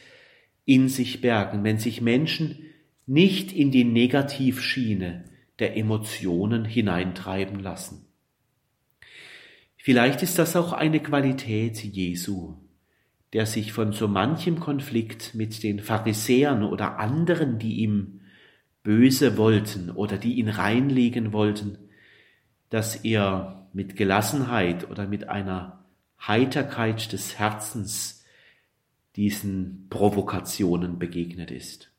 in 0.64 0.88
sich 0.88 1.22
bergen, 1.22 1.64
wenn 1.64 1.78
sich 1.78 2.02
Menschen 2.02 2.60
nicht 3.06 3.52
in 3.52 3.72
die 3.72 3.84
Negativschiene 3.84 5.26
der 5.60 5.76
Emotionen 5.76 6.64
hineintreiben 6.64 7.60
lassen. 7.60 8.06
Vielleicht 9.76 10.24
ist 10.24 10.40
das 10.40 10.56
auch 10.56 10.72
eine 10.72 11.02
Qualität 11.02 11.84
Jesu, 11.84 12.56
der 13.34 13.46
sich 13.46 13.74
von 13.74 13.92
so 13.92 14.08
manchem 14.08 14.60
Konflikt 14.60 15.36
mit 15.36 15.62
den 15.64 15.80
Pharisäern 15.80 16.64
oder 16.64 17.00
anderen, 17.00 17.60
die 17.60 17.78
ihm 17.78 18.22
böse 18.84 19.38
wollten 19.38 19.90
oder 19.90 20.18
die 20.18 20.36
ihn 20.36 20.50
reinlegen 20.50 21.34
wollten, 21.34 21.78
dass 22.72 22.96
er 22.96 23.68
mit 23.74 23.96
Gelassenheit 23.96 24.90
oder 24.90 25.06
mit 25.06 25.30
einer 25.30 25.86
Heiterkeit 26.26 27.12
des 27.14 27.38
Herzens 27.38 28.26
diesen 29.16 29.88
Provokationen 29.90 30.98
begegnet 30.98 31.52
ist. 31.52 31.92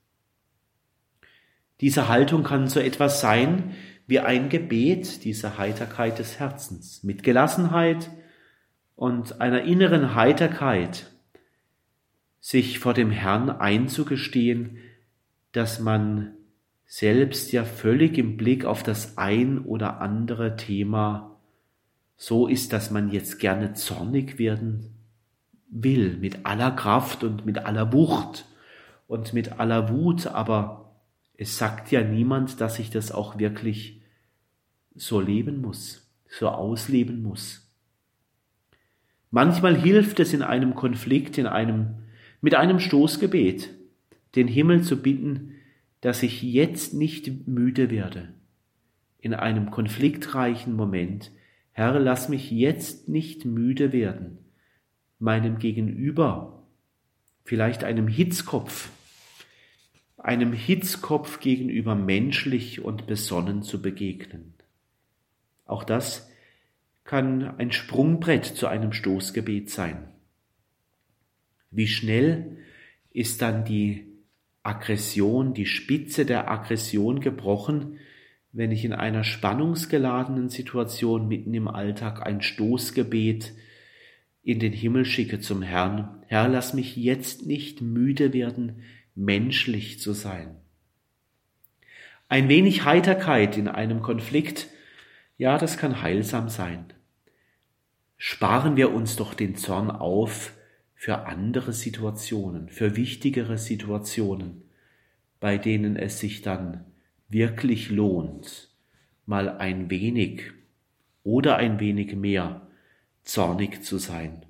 Diese 1.80 2.08
Haltung 2.08 2.42
kann 2.42 2.68
so 2.68 2.80
etwas 2.80 3.20
sein 3.20 3.74
wie 4.06 4.20
ein 4.20 4.48
Gebet 4.48 5.24
dieser 5.24 5.58
Heiterkeit 5.58 6.18
des 6.18 6.38
Herzens, 6.38 7.02
mit 7.02 7.22
Gelassenheit 7.22 8.10
und 8.96 9.40
einer 9.40 9.62
inneren 9.62 10.14
Heiterkeit 10.14 11.10
sich 12.40 12.78
vor 12.78 12.94
dem 12.94 13.10
Herrn 13.10 13.50
einzugestehen, 13.50 14.78
dass 15.52 15.80
man 15.80 16.34
selbst 16.94 17.52
ja 17.52 17.64
völlig 17.64 18.18
im 18.18 18.36
Blick 18.36 18.66
auf 18.66 18.82
das 18.82 19.16
ein 19.16 19.60
oder 19.60 20.02
andere 20.02 20.56
Thema 20.56 21.38
so 22.18 22.46
ist, 22.46 22.74
dass 22.74 22.90
man 22.90 23.10
jetzt 23.10 23.38
gerne 23.38 23.72
zornig 23.72 24.38
werden 24.38 24.92
will, 25.70 26.18
mit 26.18 26.44
aller 26.44 26.70
Kraft 26.70 27.24
und 27.24 27.46
mit 27.46 27.56
aller 27.56 27.94
Wucht 27.94 28.44
und 29.08 29.32
mit 29.32 29.58
aller 29.58 29.88
Wut, 29.88 30.26
aber 30.26 30.92
es 31.38 31.56
sagt 31.56 31.90
ja 31.92 32.02
niemand, 32.02 32.60
dass 32.60 32.78
ich 32.78 32.90
das 32.90 33.10
auch 33.10 33.38
wirklich 33.38 34.02
so 34.94 35.18
leben 35.18 35.62
muss, 35.62 36.12
so 36.28 36.50
ausleben 36.50 37.22
muss. 37.22 37.74
Manchmal 39.30 39.80
hilft 39.80 40.20
es 40.20 40.34
in 40.34 40.42
einem 40.42 40.74
Konflikt, 40.74 41.38
in 41.38 41.46
einem 41.46 42.02
mit 42.42 42.54
einem 42.54 42.80
Stoßgebet, 42.80 43.70
den 44.36 44.46
Himmel 44.46 44.82
zu 44.82 45.00
bitten, 45.00 45.54
dass 46.02 46.22
ich 46.22 46.42
jetzt 46.42 46.92
nicht 46.94 47.46
müde 47.46 47.90
werde. 47.90 48.34
In 49.18 49.34
einem 49.34 49.70
konfliktreichen 49.70 50.74
Moment, 50.74 51.30
Herr, 51.70 51.98
lass 51.98 52.28
mich 52.28 52.50
jetzt 52.50 53.08
nicht 53.08 53.44
müde 53.44 53.92
werden, 53.92 54.38
meinem 55.18 55.58
Gegenüber, 55.58 56.64
vielleicht 57.44 57.84
einem 57.84 58.08
Hitzkopf, 58.08 58.90
einem 60.18 60.52
Hitzkopf 60.52 61.38
gegenüber 61.38 61.94
menschlich 61.94 62.80
und 62.84 63.06
besonnen 63.06 63.62
zu 63.62 63.80
begegnen. 63.80 64.54
Auch 65.66 65.84
das 65.84 66.28
kann 67.04 67.58
ein 67.58 67.70
Sprungbrett 67.70 68.44
zu 68.44 68.66
einem 68.66 68.92
Stoßgebet 68.92 69.70
sein. 69.70 70.08
Wie 71.70 71.86
schnell 71.86 72.58
ist 73.12 73.40
dann 73.40 73.64
die 73.64 74.11
Aggression, 74.62 75.54
die 75.54 75.66
Spitze 75.66 76.24
der 76.24 76.50
Aggression 76.50 77.20
gebrochen, 77.20 77.98
wenn 78.52 78.70
ich 78.70 78.84
in 78.84 78.92
einer 78.92 79.24
spannungsgeladenen 79.24 80.48
Situation 80.48 81.26
mitten 81.26 81.54
im 81.54 81.68
Alltag 81.68 82.24
ein 82.24 82.42
Stoßgebet 82.42 83.52
in 84.42 84.58
den 84.58 84.72
Himmel 84.72 85.04
schicke 85.04 85.40
zum 85.40 85.62
Herrn. 85.62 86.22
Herr, 86.26 86.48
lass 86.48 86.74
mich 86.74 86.96
jetzt 86.96 87.46
nicht 87.46 87.80
müde 87.80 88.32
werden, 88.32 88.82
menschlich 89.14 90.00
zu 90.00 90.12
sein. 90.12 90.56
Ein 92.28 92.48
wenig 92.48 92.84
Heiterkeit 92.84 93.56
in 93.56 93.68
einem 93.68 94.02
Konflikt, 94.02 94.68
ja, 95.38 95.58
das 95.58 95.76
kann 95.76 96.02
heilsam 96.02 96.48
sein. 96.48 96.86
Sparen 98.16 98.76
wir 98.76 98.92
uns 98.92 99.16
doch 99.16 99.34
den 99.34 99.56
Zorn 99.56 99.90
auf, 99.90 100.52
für 101.02 101.26
andere 101.26 101.72
Situationen, 101.72 102.68
für 102.68 102.94
wichtigere 102.94 103.58
Situationen, 103.58 104.62
bei 105.40 105.58
denen 105.58 105.96
es 105.96 106.20
sich 106.20 106.42
dann 106.42 106.84
wirklich 107.28 107.90
lohnt, 107.90 108.70
mal 109.26 109.48
ein 109.48 109.90
wenig 109.90 110.52
oder 111.24 111.56
ein 111.56 111.80
wenig 111.80 112.14
mehr 112.14 112.68
zornig 113.24 113.82
zu 113.82 113.98
sein. 113.98 114.46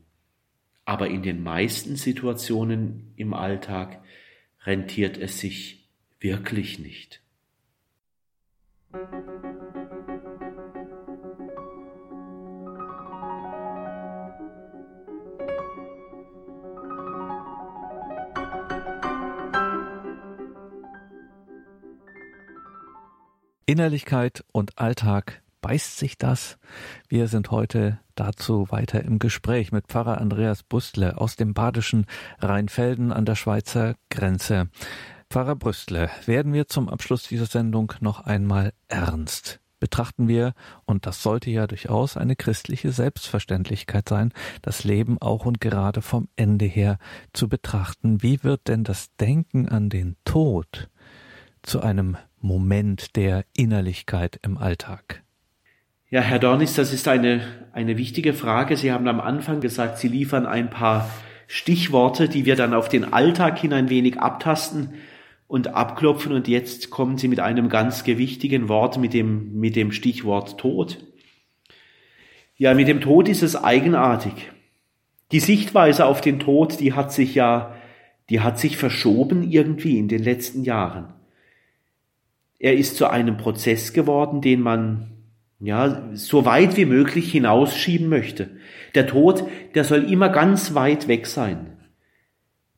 Aber 0.85 1.09
in 1.09 1.23
den 1.23 1.43
meisten 1.43 1.97
Situationen 1.97 3.15
im 3.17 3.33
Alltag 3.33 4.03
rentiert 4.67 5.17
es 5.17 5.41
sich 5.41 5.89
wirklich 6.21 6.79
nicht. 6.79 7.23
Innerlichkeit 23.73 24.45
und 24.53 24.79
Alltag, 24.79 25.41
beißt 25.63 25.97
sich 25.97 26.19
das? 26.19 26.59
Wir 27.09 27.27
sind 27.27 27.51
heute 27.51 27.99
dazu 28.15 28.71
weiter 28.71 29.03
im 29.03 29.19
Gespräch 29.19 29.73
mit 29.73 29.87
Pfarrer 29.87 30.21
Andreas 30.21 30.63
Brüstle 30.63 31.17
aus 31.17 31.37
dem 31.37 31.55
badischen 31.55 32.05
Rheinfelden 32.39 33.15
an 33.15 33.25
der 33.25 33.35
Schweizer 33.35 33.95
Grenze. 34.11 34.69
Pfarrer 35.31 35.57
Brüstle, 35.57 36.11
werden 36.27 36.53
wir 36.53 36.69
zum 36.69 36.91
Abschluss 36.91 37.23
dieser 37.29 37.47
Sendung 37.47 37.95
noch 38.01 38.21
einmal 38.21 38.75
ernst. 38.89 39.59
Betrachten 39.81 40.29
wir, 40.29 40.53
und 40.85 41.07
das 41.07 41.23
sollte 41.23 41.51
ja 41.51 41.67
durchaus 41.67 42.19
eine 42.19 42.37
christliche 42.37 42.93
Selbstverständlichkeit 42.93 44.07
sein, 44.07 44.35
das 44.61 44.85
Leben 44.85 45.17
auch 45.19 45.47
und 45.47 45.63
gerade 45.63 46.03
vom 46.03 46.29
Ende 46.37 46.67
her 46.67 46.99
zu 47.33 47.49
betrachten. 47.49 48.23
Wie 48.23 48.45
wird 48.45 48.69
denn 48.69 48.85
das 48.85 49.17
Denken 49.17 49.67
an 49.67 49.89
den 49.89 50.17
Tod 50.27 50.91
zu 51.63 51.81
einem 51.81 52.19
Moment 52.43 53.17
der 53.17 53.45
Innerlichkeit 53.57 54.41
im 54.43 54.59
Alltag? 54.59 55.23
Ja, 56.11 56.21
Herr 56.21 56.39
Dornis, 56.39 56.75
das 56.75 56.93
ist 56.93 57.09
eine, 57.09 57.41
eine 57.73 57.97
wichtige 57.97 58.35
Frage. 58.35 58.77
Sie 58.77 58.93
haben 58.93 59.09
am 59.09 59.21
Anfang 59.21 59.61
gesagt, 59.61 59.99
Sie 59.99 60.09
liefern 60.09 60.45
ein 60.45 60.69
paar 60.69 61.09
Stichworte, 61.47 62.29
die 62.29 62.45
wir 62.45 62.57
dann 62.57 62.75
auf 62.75 62.89
den 62.89 63.13
Alltag 63.13 63.59
hin 63.59 63.73
ein 63.73 63.89
wenig 63.89 64.19
abtasten 64.19 64.95
und 65.47 65.69
abklopfen. 65.69 66.33
Und 66.33 66.49
jetzt 66.49 66.91
kommen 66.91 67.17
Sie 67.17 67.29
mit 67.29 67.41
einem 67.41 67.69
ganz 67.69 68.05
gewichtigen 68.05 68.69
Wort, 68.69 68.99
mit 68.99 69.15
dem, 69.15 69.55
mit 69.55 69.77
dem 69.77 69.93
Stichwort 69.93 70.59
Tod. 70.59 70.99
Ja, 72.57 72.75
mit 72.75 72.89
dem 72.89 73.01
Tod 73.01 73.29
ist 73.29 73.43
es 73.43 73.57
eigenartig. 73.57 74.51
Die 75.31 75.41
Sichtweise 75.41 76.07
auf 76.07 76.21
den 76.21 76.41
Tod, 76.41 76.81
die 76.81 76.93
hat 76.93 77.13
sich 77.13 77.35
ja, 77.35 77.75
die 78.29 78.41
hat 78.41 78.59
sich 78.59 78.77
verschoben 78.77 79.49
irgendwie 79.49 79.97
in 79.97 80.09
den 80.09 80.23
letzten 80.23 80.65
Jahren. 80.65 81.15
Er 82.63 82.77
ist 82.77 82.97
zu 82.97 83.09
einem 83.11 83.39
Prozess 83.39 83.93
geworden, 83.93 84.41
den 84.41 84.61
man 84.61 85.11
ja, 85.59 86.09
so 86.15 86.45
weit 86.45 86.77
wie 86.77 86.85
möglich 86.85 87.33
hinausschieben 87.33 88.09
möchte. 88.09 88.51
Der 88.95 89.09
Tod, 89.09 89.45
der 89.75 89.83
soll 89.83 90.05
immer 90.05 90.29
ganz 90.29 90.73
weit 90.73 91.09
weg 91.09 91.27
sein. 91.27 91.77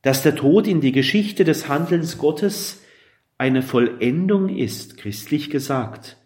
Dass 0.00 0.22
der 0.22 0.36
Tod 0.36 0.66
in 0.66 0.80
die 0.80 0.92
Geschichte 0.92 1.44
des 1.44 1.68
Handelns 1.68 2.16
Gottes 2.16 2.82
eine 3.36 3.60
Vollendung 3.60 4.48
ist, 4.48 4.96
christlich 4.96 5.50
gesagt. 5.50 6.16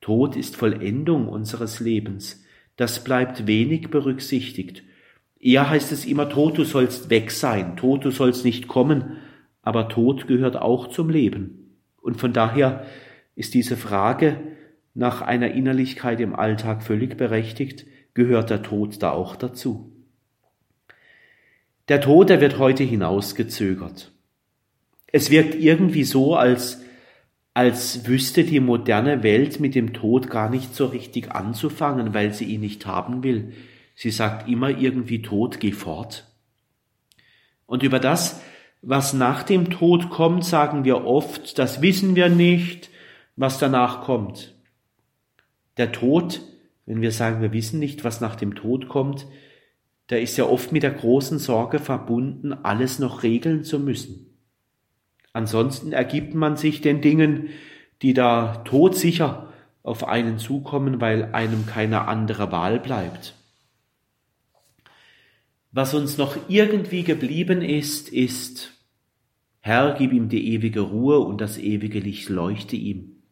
Tod 0.00 0.34
ist 0.34 0.56
Vollendung 0.56 1.28
unseres 1.28 1.78
Lebens. 1.78 2.44
Das 2.76 3.04
bleibt 3.04 3.46
wenig 3.46 3.90
berücksichtigt. 3.90 4.82
Eher 5.38 5.70
heißt 5.70 5.92
es 5.92 6.04
immer, 6.04 6.28
Tod, 6.28 6.58
du 6.58 6.64
sollst 6.64 7.10
weg 7.10 7.30
sein, 7.30 7.76
Tod, 7.76 8.04
du 8.04 8.10
sollst 8.10 8.44
nicht 8.44 8.66
kommen, 8.66 9.18
aber 9.62 9.88
Tod 9.88 10.26
gehört 10.26 10.56
auch 10.56 10.88
zum 10.88 11.10
Leben. 11.10 11.67
Und 12.08 12.14
von 12.14 12.32
daher 12.32 12.86
ist 13.34 13.52
diese 13.52 13.76
Frage 13.76 14.40
nach 14.94 15.20
einer 15.20 15.50
Innerlichkeit 15.50 16.20
im 16.20 16.34
Alltag 16.34 16.82
völlig 16.82 17.18
berechtigt, 17.18 17.84
gehört 18.14 18.48
der 18.48 18.62
Tod 18.62 19.02
da 19.02 19.10
auch 19.10 19.36
dazu. 19.36 19.92
Der 21.88 22.00
Tod, 22.00 22.30
der 22.30 22.40
wird 22.40 22.56
heute 22.56 22.82
hinausgezögert. 22.82 24.10
Es 25.08 25.30
wirkt 25.30 25.54
irgendwie 25.54 26.04
so, 26.04 26.34
als, 26.34 26.82
als 27.52 28.06
wüsste 28.06 28.42
die 28.42 28.60
moderne 28.60 29.22
Welt 29.22 29.60
mit 29.60 29.74
dem 29.74 29.92
Tod 29.92 30.30
gar 30.30 30.48
nicht 30.48 30.74
so 30.74 30.86
richtig 30.86 31.32
anzufangen, 31.32 32.14
weil 32.14 32.32
sie 32.32 32.46
ihn 32.46 32.62
nicht 32.62 32.86
haben 32.86 33.22
will. 33.22 33.52
Sie 33.94 34.10
sagt 34.10 34.48
immer 34.48 34.70
irgendwie 34.70 35.20
Tod, 35.20 35.60
geh 35.60 35.72
fort. 35.72 36.24
Und 37.66 37.82
über 37.82 38.00
das, 38.00 38.40
was 38.82 39.12
nach 39.12 39.42
dem 39.42 39.70
Tod 39.70 40.10
kommt, 40.10 40.44
sagen 40.44 40.84
wir 40.84 41.04
oft, 41.04 41.58
das 41.58 41.82
wissen 41.82 42.16
wir 42.16 42.28
nicht, 42.28 42.90
was 43.36 43.58
danach 43.58 44.02
kommt. 44.02 44.54
Der 45.76 45.92
Tod, 45.92 46.40
wenn 46.86 47.00
wir 47.00 47.12
sagen, 47.12 47.40
wir 47.40 47.52
wissen 47.52 47.78
nicht, 47.78 48.04
was 48.04 48.20
nach 48.20 48.36
dem 48.36 48.54
Tod 48.54 48.88
kommt, 48.88 49.26
der 50.10 50.22
ist 50.22 50.36
ja 50.36 50.44
oft 50.44 50.72
mit 50.72 50.82
der 50.82 50.92
großen 50.92 51.38
Sorge 51.38 51.78
verbunden, 51.78 52.52
alles 52.52 52.98
noch 52.98 53.22
regeln 53.22 53.62
zu 53.62 53.78
müssen. 53.78 54.28
Ansonsten 55.32 55.92
ergibt 55.92 56.34
man 56.34 56.56
sich 56.56 56.80
den 56.80 57.00
Dingen, 57.00 57.50
die 58.02 58.14
da 58.14 58.62
todsicher 58.64 59.52
auf 59.82 60.06
einen 60.06 60.38
zukommen, 60.38 61.00
weil 61.00 61.30
einem 61.32 61.66
keine 61.66 62.08
andere 62.08 62.50
Wahl 62.50 62.80
bleibt. 62.80 63.34
Was 65.78 65.94
uns 65.94 66.18
noch 66.18 66.36
irgendwie 66.48 67.04
geblieben 67.04 67.62
ist, 67.62 68.08
ist, 68.08 68.72
Herr, 69.60 69.94
gib 69.96 70.12
ihm 70.12 70.28
die 70.28 70.54
ewige 70.54 70.80
Ruhe 70.80 71.20
und 71.20 71.40
das 71.40 71.56
ewige 71.56 72.00
Licht 72.00 72.28
leuchte 72.30 72.74
ihm. 72.74 73.22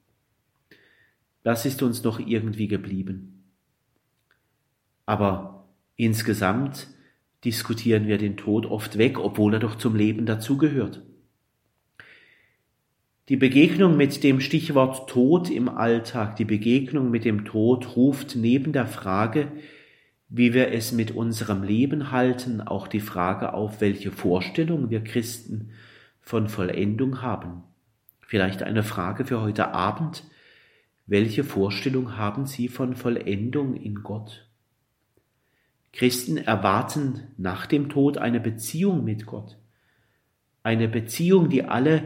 Das 1.43 1.67
ist 1.67 1.83
uns 1.83 2.05
noch 2.05 2.21
irgendwie 2.21 2.69
geblieben. 2.69 3.51
Aber 5.07 5.67
insgesamt 5.97 6.87
diskutieren 7.45 8.07
wir 8.07 8.17
den 8.17 8.37
Tod 8.37 8.67
oft 8.67 8.97
weg, 8.97 9.19
obwohl 9.19 9.55
er 9.55 9.59
doch 9.59 9.75
zum 9.75 9.97
Leben 9.97 10.25
dazugehört. 10.25 11.03
Die 13.29 13.37
Begegnung 13.37 13.97
mit 13.97 14.23
dem 14.23 14.39
Stichwort 14.39 15.11
Tod 15.11 15.51
im 15.51 15.69
Alltag, 15.69 16.37
die 16.37 16.45
Begegnung 16.45 17.11
mit 17.11 17.25
dem 17.25 17.45
Tod 17.45 17.97
ruft 17.97 18.37
neben 18.37 18.73
der 18.73 18.87
Frage, 18.87 19.51
wie 20.29 20.55
wir 20.55 20.73
es 20.73 20.93
mit 20.93 21.13
unserem 21.13 21.63
Leben 21.63 22.11
halten, 22.11 22.61
auch 22.61 22.89
die 22.89 23.01
Frage 23.01 23.55
auf, 23.55 23.81
welche 23.81 24.11
Vorstellung 24.11 24.91
wir 24.91 25.05
Christen 25.05 25.71
von 26.21 26.49
Vollendung 26.49 27.23
haben. 27.23 27.63
Vielleicht 28.21 28.63
eine 28.63 28.83
Frage 28.83 29.25
für 29.25 29.41
heute 29.41 29.73
Abend, 29.73 30.25
welche 31.07 31.45
Vorstellung 31.45 32.17
haben 32.17 32.47
Sie 32.47 32.67
von 32.67 32.97
Vollendung 32.97 33.77
in 33.77 34.03
Gott? 34.03 34.49
Christen 35.93 36.37
erwarten 36.37 37.29
nach 37.39 37.65
dem 37.67 37.89
Tod 37.89 38.19
eine 38.19 38.41
Beziehung 38.41 39.05
mit 39.05 39.25
Gott. 39.25 39.57
Eine 40.65 40.89
Beziehung, 40.89 41.49
die 41.49 41.65
alle 41.65 42.03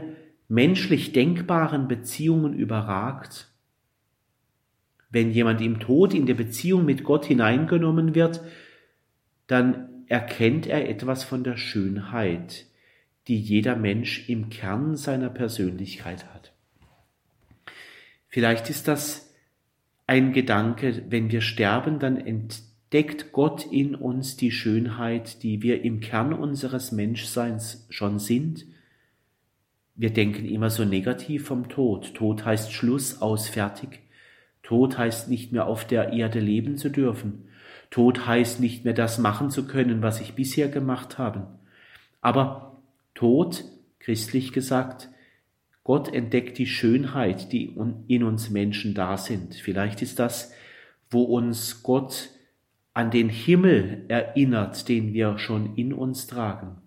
menschlich 0.47 1.13
denkbaren 1.13 1.87
Beziehungen 1.87 2.53
überragt. 2.53 3.50
Wenn 5.11 5.31
jemand 5.31 5.61
im 5.61 5.79
Tod 5.79 6.13
in 6.13 6.25
die 6.25 6.33
Beziehung 6.33 6.85
mit 6.85 7.03
Gott 7.03 7.25
hineingenommen 7.25 8.15
wird, 8.15 8.41
dann 9.47 10.05
erkennt 10.07 10.67
er 10.67 10.89
etwas 10.89 11.23
von 11.23 11.43
der 11.43 11.57
Schönheit, 11.57 12.65
die 13.27 13.37
jeder 13.37 13.75
Mensch 13.75 14.29
im 14.29 14.49
Kern 14.49 14.95
seiner 14.95 15.29
Persönlichkeit 15.29 16.25
hat. 16.33 16.53
Vielleicht 18.27 18.69
ist 18.69 18.87
das 18.87 19.33
ein 20.07 20.31
Gedanke, 20.31 21.03
wenn 21.09 21.31
wir 21.31 21.41
sterben, 21.41 21.99
dann 21.99 22.17
entdeckt 22.17 23.31
Gott 23.33 23.65
in 23.69 23.95
uns 23.95 24.37
die 24.37 24.51
Schönheit, 24.51 25.43
die 25.43 25.61
wir 25.61 25.83
im 25.83 25.99
Kern 25.99 26.33
unseres 26.33 26.91
Menschseins 26.93 27.85
schon 27.89 28.19
sind. 28.19 28.65
Wir 29.95 30.11
denken 30.11 30.45
immer 30.45 30.69
so 30.69 30.85
negativ 30.85 31.45
vom 31.45 31.67
Tod. 31.67 32.13
Tod 32.13 32.45
heißt 32.45 32.71
Schluss, 32.71 33.21
aus, 33.21 33.49
fertig. 33.49 33.99
Tod 34.71 34.97
heißt 34.97 35.27
nicht 35.27 35.51
mehr 35.51 35.67
auf 35.67 35.85
der 35.85 36.13
Erde 36.13 36.39
leben 36.39 36.77
zu 36.77 36.87
dürfen. 36.87 37.49
Tod 37.89 38.25
heißt 38.25 38.61
nicht 38.61 38.85
mehr 38.85 38.93
das 38.93 39.17
machen 39.17 39.49
zu 39.49 39.67
können, 39.67 40.01
was 40.01 40.21
ich 40.21 40.31
bisher 40.31 40.69
gemacht 40.69 41.17
habe. 41.17 41.45
Aber 42.21 42.81
Tod, 43.13 43.65
christlich 43.99 44.53
gesagt, 44.53 45.09
Gott 45.83 46.13
entdeckt 46.13 46.57
die 46.57 46.67
Schönheit, 46.67 47.51
die 47.51 47.75
in 48.07 48.23
uns 48.23 48.49
Menschen 48.49 48.93
da 48.93 49.17
sind. 49.17 49.55
Vielleicht 49.55 50.01
ist 50.01 50.19
das, 50.19 50.53
wo 51.09 51.23
uns 51.23 51.83
Gott 51.83 52.29
an 52.93 53.11
den 53.11 53.27
Himmel 53.27 54.05
erinnert, 54.07 54.87
den 54.87 55.13
wir 55.13 55.37
schon 55.37 55.75
in 55.75 55.91
uns 55.91 56.27
tragen. 56.27 56.77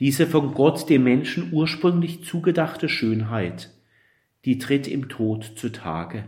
Diese 0.00 0.26
von 0.26 0.52
Gott 0.52 0.90
dem 0.90 1.04
Menschen 1.04 1.52
ursprünglich 1.52 2.24
zugedachte 2.24 2.88
Schönheit, 2.88 3.70
die 4.44 4.58
tritt 4.58 4.88
im 4.88 5.08
Tod 5.08 5.52
zutage. 5.54 6.24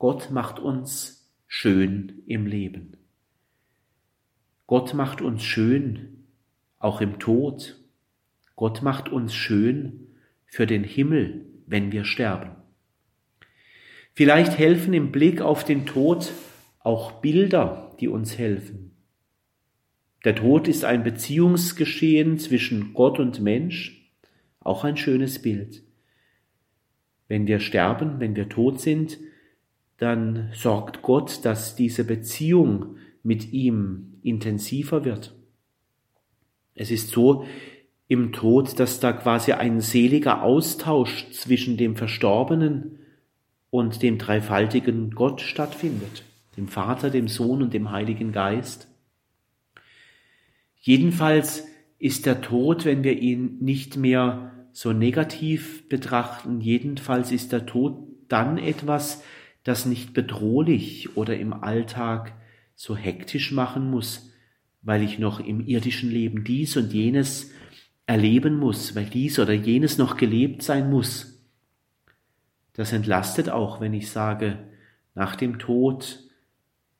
Gott 0.00 0.30
macht 0.30 0.58
uns 0.58 1.30
schön 1.46 2.22
im 2.26 2.46
Leben. 2.46 2.96
Gott 4.66 4.94
macht 4.94 5.20
uns 5.20 5.42
schön 5.42 6.24
auch 6.78 7.02
im 7.02 7.18
Tod. 7.18 7.78
Gott 8.56 8.80
macht 8.80 9.10
uns 9.10 9.34
schön 9.34 10.06
für 10.46 10.66
den 10.66 10.84
Himmel, 10.84 11.44
wenn 11.66 11.92
wir 11.92 12.04
sterben. 12.04 12.52
Vielleicht 14.14 14.56
helfen 14.56 14.94
im 14.94 15.12
Blick 15.12 15.42
auf 15.42 15.64
den 15.64 15.84
Tod 15.84 16.32
auch 16.78 17.20
Bilder, 17.20 17.94
die 18.00 18.08
uns 18.08 18.38
helfen. 18.38 18.92
Der 20.24 20.34
Tod 20.34 20.66
ist 20.66 20.82
ein 20.82 21.04
Beziehungsgeschehen 21.04 22.38
zwischen 22.38 22.94
Gott 22.94 23.18
und 23.18 23.42
Mensch, 23.42 24.10
auch 24.60 24.82
ein 24.82 24.96
schönes 24.96 25.42
Bild. 25.42 25.82
Wenn 27.28 27.46
wir 27.46 27.60
sterben, 27.60 28.18
wenn 28.18 28.34
wir 28.34 28.48
tot 28.48 28.80
sind, 28.80 29.18
dann 30.00 30.50
sorgt 30.54 31.02
Gott, 31.02 31.44
dass 31.44 31.76
diese 31.76 32.04
Beziehung 32.04 32.96
mit 33.22 33.52
ihm 33.52 34.14
intensiver 34.22 35.04
wird. 35.04 35.34
Es 36.74 36.90
ist 36.90 37.10
so, 37.10 37.44
im 38.08 38.32
Tod, 38.32 38.80
dass 38.80 38.98
da 38.98 39.12
quasi 39.12 39.52
ein 39.52 39.80
seliger 39.80 40.42
Austausch 40.42 41.30
zwischen 41.30 41.76
dem 41.76 41.94
Verstorbenen 41.96 42.98
und 43.68 44.02
dem 44.02 44.18
dreifaltigen 44.18 45.10
Gott 45.10 45.42
stattfindet, 45.42 46.24
dem 46.56 46.66
Vater, 46.66 47.10
dem 47.10 47.28
Sohn 47.28 47.62
und 47.62 47.72
dem 47.72 47.92
Heiligen 47.92 48.32
Geist. 48.32 48.88
Jedenfalls 50.80 51.68
ist 51.98 52.24
der 52.24 52.40
Tod, 52.40 52.86
wenn 52.86 53.04
wir 53.04 53.16
ihn 53.16 53.58
nicht 53.60 53.98
mehr 53.98 54.66
so 54.72 54.94
negativ 54.94 55.88
betrachten, 55.90 56.60
jedenfalls 56.62 57.30
ist 57.30 57.52
der 57.52 57.66
Tod 57.66 57.98
dann 58.28 58.56
etwas, 58.56 59.22
das 59.64 59.86
nicht 59.86 60.14
bedrohlich 60.14 61.16
oder 61.16 61.36
im 61.38 61.52
Alltag 61.52 62.34
so 62.74 62.96
hektisch 62.96 63.52
machen 63.52 63.90
muss, 63.90 64.30
weil 64.82 65.02
ich 65.02 65.18
noch 65.18 65.40
im 65.40 65.60
irdischen 65.66 66.10
Leben 66.10 66.44
dies 66.44 66.76
und 66.76 66.92
jenes 66.92 67.50
erleben 68.06 68.56
muss, 68.56 68.96
weil 68.96 69.04
dies 69.04 69.38
oder 69.38 69.52
jenes 69.52 69.98
noch 69.98 70.16
gelebt 70.16 70.62
sein 70.62 70.90
muss. 70.90 71.44
Das 72.72 72.92
entlastet 72.92 73.50
auch, 73.50 73.80
wenn 73.80 73.94
ich 73.94 74.10
sage, 74.10 74.58
nach 75.14 75.36
dem 75.36 75.58
Tod, 75.58 76.20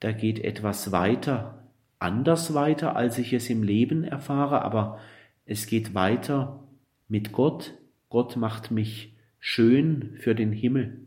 da 0.01 0.13
geht 0.13 0.39
etwas 0.39 0.93
weiter, 0.93 1.69
anders 1.99 2.55
weiter, 2.55 2.97
als 2.97 3.19
ich 3.19 3.33
es 3.33 3.49
im 3.51 3.63
Leben 3.63 4.05
erfahre, 4.05 4.63
aber 4.63 4.99
es 5.47 5.67
geht 5.67 5.95
weiter 5.95 6.63
mit 7.09 7.33
Gott. 7.33 7.75
Gott 8.09 8.37
macht 8.37 8.71
mich 8.71 9.17
schön 9.39 10.17
für 10.19 10.35
den 10.35 10.53
Himmel. 10.53 11.01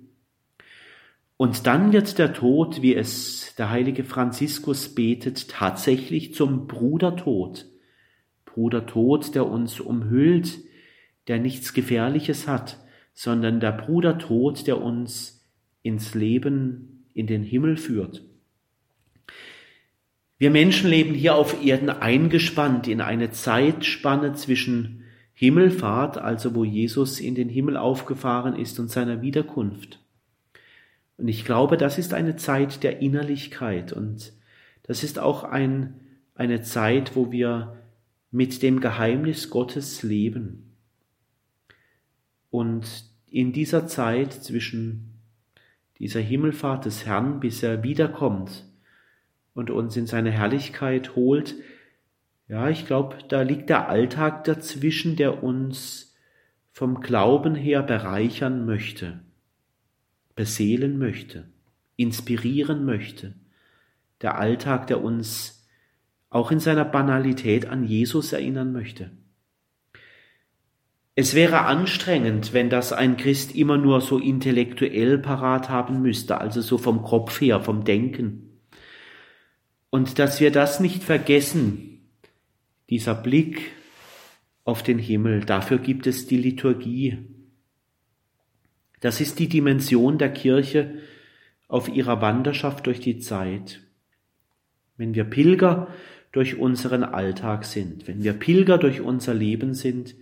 Und 1.43 1.67
dann 1.67 1.91
wird 1.91 2.19
der 2.19 2.31
Tod, 2.31 2.81
wie 2.81 2.95
es 2.95 3.53
der 3.57 3.69
heilige 3.69 4.05
Franziskus 4.05 4.95
betet, 4.95 5.49
tatsächlich 5.49 6.33
zum 6.33 6.67
Brudertod, 6.67 7.65
Bruder 8.45 8.85
Tod, 8.85 9.35
der 9.35 9.45
uns 9.47 9.81
umhüllt, 9.81 10.59
der 11.27 11.39
nichts 11.39 11.73
Gefährliches 11.73 12.47
hat, 12.47 12.77
sondern 13.13 13.59
der 13.59 13.73
Bruder 13.73 14.17
Tod, 14.19 14.67
der 14.67 14.81
uns 14.81 15.45
ins 15.81 16.15
Leben, 16.15 17.09
in 17.13 17.27
den 17.27 17.43
Himmel 17.43 17.75
führt. 17.75 18.23
Wir 20.37 20.49
Menschen 20.49 20.89
leben 20.89 21.13
hier 21.13 21.35
auf 21.35 21.61
Erden 21.61 21.89
eingespannt 21.89 22.87
in 22.87 23.01
eine 23.01 23.31
Zeitspanne 23.31 24.31
zwischen 24.31 25.03
Himmelfahrt, 25.33 26.17
also 26.17 26.55
wo 26.55 26.63
Jesus 26.63 27.19
in 27.19 27.35
den 27.35 27.49
Himmel 27.49 27.75
aufgefahren 27.75 28.55
ist 28.55 28.79
und 28.79 28.89
seiner 28.89 29.21
Wiederkunft. 29.21 29.99
Und 31.17 31.27
ich 31.27 31.45
glaube, 31.45 31.77
das 31.77 31.97
ist 31.97 32.13
eine 32.13 32.35
Zeit 32.35 32.83
der 32.83 33.01
Innerlichkeit 33.01 33.93
und 33.93 34.33
das 34.83 35.03
ist 35.03 35.19
auch 35.19 35.43
ein, 35.43 35.99
eine 36.35 36.61
Zeit, 36.61 37.15
wo 37.15 37.31
wir 37.31 37.77
mit 38.31 38.63
dem 38.63 38.81
Geheimnis 38.81 39.49
Gottes 39.49 40.03
leben. 40.03 40.75
Und 42.49 43.05
in 43.27 43.53
dieser 43.53 43.87
Zeit 43.87 44.33
zwischen 44.33 45.19
dieser 45.99 46.19
Himmelfahrt 46.19 46.85
des 46.85 47.05
Herrn, 47.05 47.39
bis 47.39 47.63
er 47.63 47.83
wiederkommt 47.83 48.65
und 49.53 49.69
uns 49.69 49.95
in 49.95 50.07
seine 50.07 50.31
Herrlichkeit 50.31 51.15
holt, 51.15 51.55
ja, 52.47 52.69
ich 52.69 52.85
glaube, 52.85 53.17
da 53.29 53.41
liegt 53.41 53.69
der 53.69 53.87
Alltag 53.87 54.43
dazwischen, 54.43 55.15
der 55.15 55.43
uns 55.43 56.13
vom 56.71 57.01
Glauben 57.01 57.55
her 57.55 57.81
bereichern 57.83 58.65
möchte, 58.65 59.21
beseelen 60.35 60.97
möchte, 60.97 61.49
inspirieren 61.95 62.85
möchte. 62.85 63.35
Der 64.21 64.37
Alltag, 64.37 64.87
der 64.87 65.03
uns 65.03 65.67
auch 66.29 66.51
in 66.51 66.59
seiner 66.59 66.85
Banalität 66.85 67.67
an 67.67 67.83
Jesus 67.83 68.33
erinnern 68.33 68.73
möchte. 68.73 69.11
Es 71.15 71.35
wäre 71.35 71.61
anstrengend, 71.61 72.53
wenn 72.53 72.71
das 72.71 72.91
ein 72.91 73.17
Christ 73.17 73.53
immer 73.53 73.77
nur 73.77 74.01
so 74.01 74.17
intellektuell 74.17 75.19
parat 75.19 75.69
haben 75.69 76.01
müsste, 76.01 76.41
also 76.41 76.61
so 76.61 76.79
vom 76.79 77.03
Kopf 77.03 77.39
her, 77.39 77.61
vom 77.61 77.83
Denken. 77.83 78.59
Und 79.91 80.17
dass 80.17 80.39
wir 80.39 80.49
das 80.49 80.79
nicht 80.79 81.03
vergessen, 81.03 82.09
dieser 82.89 83.13
Blick 83.13 83.73
auf 84.63 84.81
den 84.81 84.97
Himmel, 84.97 85.41
dafür 85.41 85.77
gibt 85.77 86.07
es 86.07 86.25
die 86.25 86.37
Liturgie. 86.37 87.19
Das 89.03 89.19
ist 89.19 89.37
die 89.39 89.49
Dimension 89.49 90.17
der 90.17 90.31
Kirche 90.31 90.93
auf 91.67 91.89
ihrer 91.89 92.21
Wanderschaft 92.21 92.87
durch 92.87 93.01
die 93.01 93.19
Zeit. 93.19 93.81
Wenn 94.95 95.13
wir 95.13 95.25
Pilger 95.25 95.89
durch 96.31 96.57
unseren 96.57 97.03
Alltag 97.03 97.65
sind, 97.65 98.07
wenn 98.07 98.23
wir 98.23 98.31
Pilger 98.31 98.77
durch 98.77 99.01
unser 99.01 99.33
Leben 99.33 99.73
sind, 99.73 100.15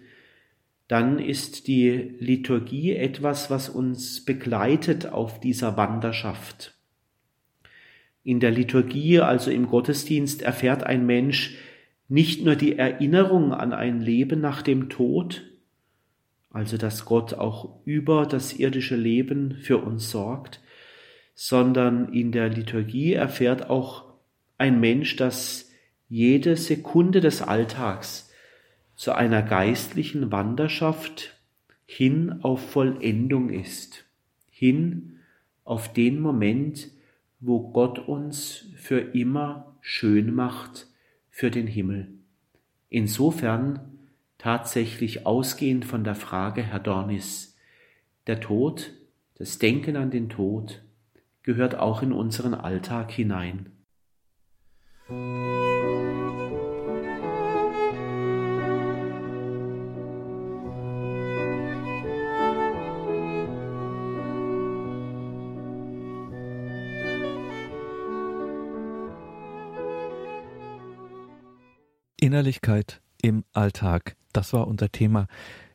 dann 0.87 1.19
ist 1.19 1.67
die 1.67 2.15
Liturgie 2.17 2.95
etwas, 2.95 3.51
was 3.51 3.69
uns 3.69 4.25
begleitet 4.25 5.05
auf 5.05 5.39
dieser 5.39 5.77
Wanderschaft. 5.77 6.73
In 8.23 8.39
der 8.39 8.49
Liturgie, 8.49 9.19
also 9.19 9.51
im 9.51 9.67
Gottesdienst, 9.67 10.41
erfährt 10.41 10.87
ein 10.87 11.05
Mensch 11.05 11.55
nicht 12.09 12.43
nur 12.43 12.55
die 12.55 12.79
Erinnerung 12.79 13.53
an 13.53 13.73
ein 13.73 14.01
Leben 14.01 14.41
nach 14.41 14.63
dem 14.63 14.89
Tod, 14.89 15.50
also 16.51 16.77
dass 16.77 17.05
Gott 17.05 17.33
auch 17.33 17.79
über 17.85 18.25
das 18.25 18.53
irdische 18.53 18.95
Leben 18.95 19.57
für 19.61 19.77
uns 19.77 20.11
sorgt, 20.11 20.61
sondern 21.33 22.13
in 22.13 22.31
der 22.31 22.49
Liturgie 22.49 23.13
erfährt 23.13 23.69
auch 23.69 24.05
ein 24.57 24.79
Mensch, 24.79 25.15
dass 25.15 25.71
jede 26.09 26.57
Sekunde 26.57 27.21
des 27.21 27.41
Alltags 27.41 28.31
zu 28.95 29.13
einer 29.13 29.41
geistlichen 29.41 30.31
Wanderschaft 30.31 31.37
hin 31.85 32.39
auf 32.43 32.71
Vollendung 32.71 33.49
ist, 33.49 34.05
hin 34.49 35.19
auf 35.63 35.91
den 35.93 36.19
Moment, 36.19 36.89
wo 37.39 37.71
Gott 37.71 37.97
uns 37.97 38.65
für 38.75 38.99
immer 38.99 39.75
schön 39.81 40.35
macht 40.35 40.87
für 41.29 41.49
den 41.49 41.65
Himmel. 41.65 42.09
Insofern 42.89 43.90
tatsächlich 44.41 45.27
ausgehend 45.27 45.85
von 45.85 46.03
der 46.03 46.15
Frage, 46.15 46.63
Herr 46.63 46.79
Dornis, 46.79 47.55
der 48.25 48.39
Tod, 48.39 48.91
das 49.35 49.59
Denken 49.59 49.95
an 49.95 50.09
den 50.09 50.29
Tod 50.29 50.81
gehört 51.43 51.75
auch 51.75 52.01
in 52.01 52.11
unseren 52.11 52.55
Alltag 52.55 53.11
hinein. 53.11 53.69
Innerlichkeit 72.19 73.01
im 73.21 73.43
Alltag. 73.53 74.15
Das 74.31 74.53
war 74.53 74.67
unser 74.67 74.91
Thema 74.91 75.27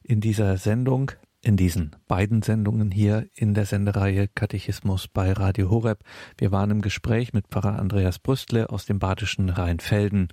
in 0.02 0.20
dieser 0.20 0.56
Sendung, 0.56 1.12
in 1.46 1.56
diesen 1.56 1.94
beiden 2.08 2.42
Sendungen 2.42 2.90
hier 2.90 3.28
in 3.34 3.54
der 3.54 3.66
Sendereihe 3.66 4.26
Katechismus 4.26 5.06
bei 5.06 5.32
Radio 5.32 5.70
Horeb. 5.70 6.00
Wir 6.38 6.50
waren 6.50 6.72
im 6.72 6.80
Gespräch 6.82 7.32
mit 7.32 7.46
Pfarrer 7.46 7.78
Andreas 7.78 8.18
Brüstle 8.18 8.68
aus 8.70 8.84
dem 8.84 8.98
badischen 8.98 9.48
Rheinfelden. 9.48 10.28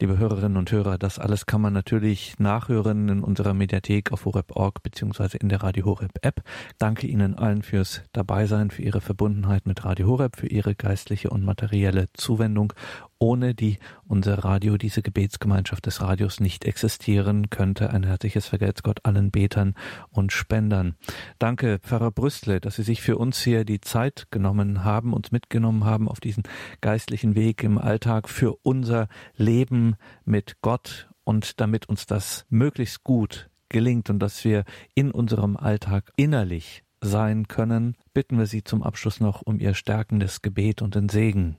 Liebe 0.00 0.18
Hörerinnen 0.18 0.56
und 0.56 0.72
Hörer, 0.72 0.98
das 0.98 1.20
alles 1.20 1.46
kann 1.46 1.60
man 1.60 1.72
natürlich 1.72 2.38
nachhören 2.38 3.08
in 3.08 3.22
unserer 3.22 3.54
Mediathek 3.54 4.10
auf 4.10 4.24
horeb.org 4.24 4.82
beziehungsweise 4.82 5.38
in 5.38 5.48
der 5.48 5.62
Radio 5.62 5.84
Horeb 5.84 6.12
App. 6.22 6.42
Danke 6.78 7.06
Ihnen 7.06 7.36
allen 7.36 7.62
fürs 7.62 8.02
Dabeisein, 8.12 8.70
für 8.70 8.82
Ihre 8.82 9.00
Verbundenheit 9.00 9.64
mit 9.66 9.84
Radio 9.84 10.08
Horeb, 10.08 10.36
für 10.36 10.48
Ihre 10.48 10.74
geistliche 10.74 11.30
und 11.30 11.44
materielle 11.44 12.06
Zuwendung 12.14 12.72
ohne 13.18 13.54
die 13.54 13.78
unser 14.06 14.44
Radio, 14.44 14.76
diese 14.76 15.02
Gebetsgemeinschaft 15.02 15.86
des 15.86 16.00
Radios 16.00 16.40
nicht 16.40 16.64
existieren 16.64 17.50
könnte. 17.50 17.90
Ein 17.90 18.04
herzliches 18.04 18.46
Vergelt's 18.46 18.82
Gott 18.82 19.00
allen 19.04 19.30
Betern 19.30 19.74
und 20.10 20.32
Spendern. 20.32 20.96
Danke, 21.38 21.78
Pfarrer 21.80 22.10
Brüstle, 22.10 22.60
dass 22.60 22.76
Sie 22.76 22.82
sich 22.82 23.02
für 23.02 23.18
uns 23.18 23.42
hier 23.42 23.64
die 23.64 23.80
Zeit 23.80 24.26
genommen 24.30 24.84
haben, 24.84 25.12
uns 25.12 25.32
mitgenommen 25.32 25.84
haben 25.84 26.08
auf 26.08 26.20
diesen 26.20 26.44
geistlichen 26.80 27.34
Weg 27.34 27.62
im 27.62 27.78
Alltag 27.78 28.28
für 28.28 28.56
unser 28.62 29.08
Leben 29.36 29.96
mit 30.24 30.56
Gott 30.62 31.08
und 31.24 31.60
damit 31.60 31.88
uns 31.88 32.06
das 32.06 32.46
möglichst 32.48 33.04
gut 33.04 33.50
gelingt 33.68 34.08
und 34.10 34.18
dass 34.18 34.44
wir 34.44 34.64
in 34.94 35.10
unserem 35.10 35.56
Alltag 35.56 36.12
innerlich 36.16 36.84
sein 37.00 37.48
können, 37.48 37.96
bitten 38.14 38.38
wir 38.38 38.46
Sie 38.46 38.64
zum 38.64 38.82
Abschluss 38.82 39.20
noch 39.20 39.42
um 39.42 39.60
Ihr 39.60 39.74
stärkendes 39.74 40.42
Gebet 40.42 40.82
und 40.82 40.94
den 40.94 41.08
Segen. 41.08 41.56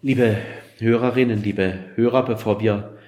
Liebe 0.00 0.38
Hörerinnen, 0.78 1.42
liebe 1.42 1.92
Hörer, 1.94 2.24
bevor 2.24 2.60
wir 2.60 2.98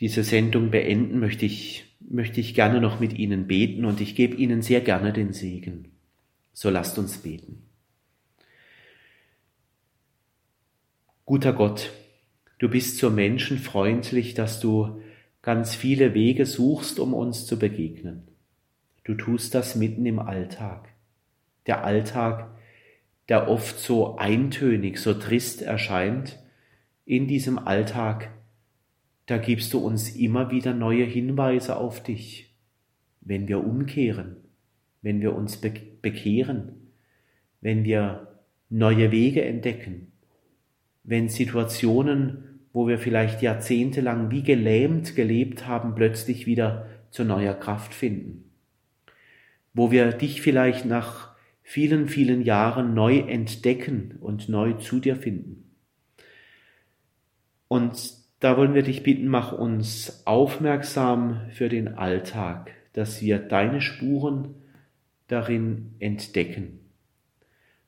diese 0.00 0.24
Sendung 0.24 0.70
beenden, 0.70 1.20
möchte 1.20 1.46
ich, 1.46 1.96
möchte 2.00 2.40
ich 2.40 2.54
gerne 2.54 2.80
noch 2.80 3.00
mit 3.00 3.12
Ihnen 3.12 3.46
beten 3.46 3.84
und 3.84 4.00
ich 4.00 4.14
gebe 4.14 4.36
Ihnen 4.36 4.62
sehr 4.62 4.80
gerne 4.80 5.12
den 5.12 5.32
Segen. 5.32 5.92
So 6.52 6.70
lasst 6.70 6.98
uns 6.98 7.18
beten. 7.18 7.62
Guter 11.24 11.52
Gott, 11.52 11.90
Du 12.58 12.68
bist 12.68 12.98
so 12.98 13.08
menschenfreundlich, 13.08 14.34
dass 14.34 14.58
du 14.58 15.00
ganz 15.42 15.76
viele 15.76 16.12
Wege 16.14 16.44
suchst, 16.44 16.98
um 16.98 17.14
uns 17.14 17.46
zu 17.46 17.58
begegnen. 17.58 18.26
Du 19.04 19.14
tust 19.14 19.54
das 19.54 19.76
mitten 19.76 20.04
im 20.06 20.18
Alltag. 20.18 20.88
Der 21.66 21.84
Alltag, 21.84 22.50
der 23.28 23.48
oft 23.48 23.78
so 23.78 24.16
eintönig, 24.16 24.98
so 24.98 25.14
trist 25.14 25.62
erscheint, 25.62 26.38
in 27.04 27.26
diesem 27.26 27.58
Alltag, 27.58 28.30
da 29.26 29.38
gibst 29.38 29.72
du 29.72 29.78
uns 29.78 30.16
immer 30.16 30.50
wieder 30.50 30.74
neue 30.74 31.04
Hinweise 31.04 31.76
auf 31.76 32.02
dich, 32.02 32.54
wenn 33.20 33.48
wir 33.48 33.64
umkehren, 33.64 34.36
wenn 35.02 35.20
wir 35.20 35.34
uns 35.34 35.58
bekehren, 35.58 36.92
wenn 37.60 37.84
wir 37.84 38.38
neue 38.70 39.10
Wege 39.10 39.44
entdecken, 39.44 40.12
wenn 41.04 41.28
Situationen 41.28 42.48
wo 42.72 42.86
wir 42.86 42.98
vielleicht 42.98 43.42
jahrzehntelang 43.42 44.30
wie 44.30 44.42
gelähmt 44.42 45.16
gelebt 45.16 45.66
haben, 45.66 45.94
plötzlich 45.94 46.46
wieder 46.46 46.86
zu 47.10 47.24
neuer 47.24 47.54
Kraft 47.54 47.94
finden. 47.94 48.52
Wo 49.74 49.90
wir 49.90 50.12
dich 50.12 50.42
vielleicht 50.42 50.84
nach 50.84 51.27
vielen, 51.68 52.08
vielen 52.08 52.40
Jahren 52.40 52.94
neu 52.94 53.18
entdecken 53.18 54.16
und 54.22 54.48
neu 54.48 54.72
zu 54.72 55.00
dir 55.00 55.16
finden. 55.16 55.70
Und 57.68 58.14
da 58.40 58.56
wollen 58.56 58.72
wir 58.72 58.82
dich 58.82 59.02
bitten, 59.02 59.28
mach 59.28 59.52
uns 59.52 60.22
aufmerksam 60.24 61.42
für 61.50 61.68
den 61.68 61.88
Alltag, 61.88 62.70
dass 62.94 63.20
wir 63.20 63.38
deine 63.38 63.82
Spuren 63.82 64.54
darin 65.26 65.94
entdecken. 65.98 66.80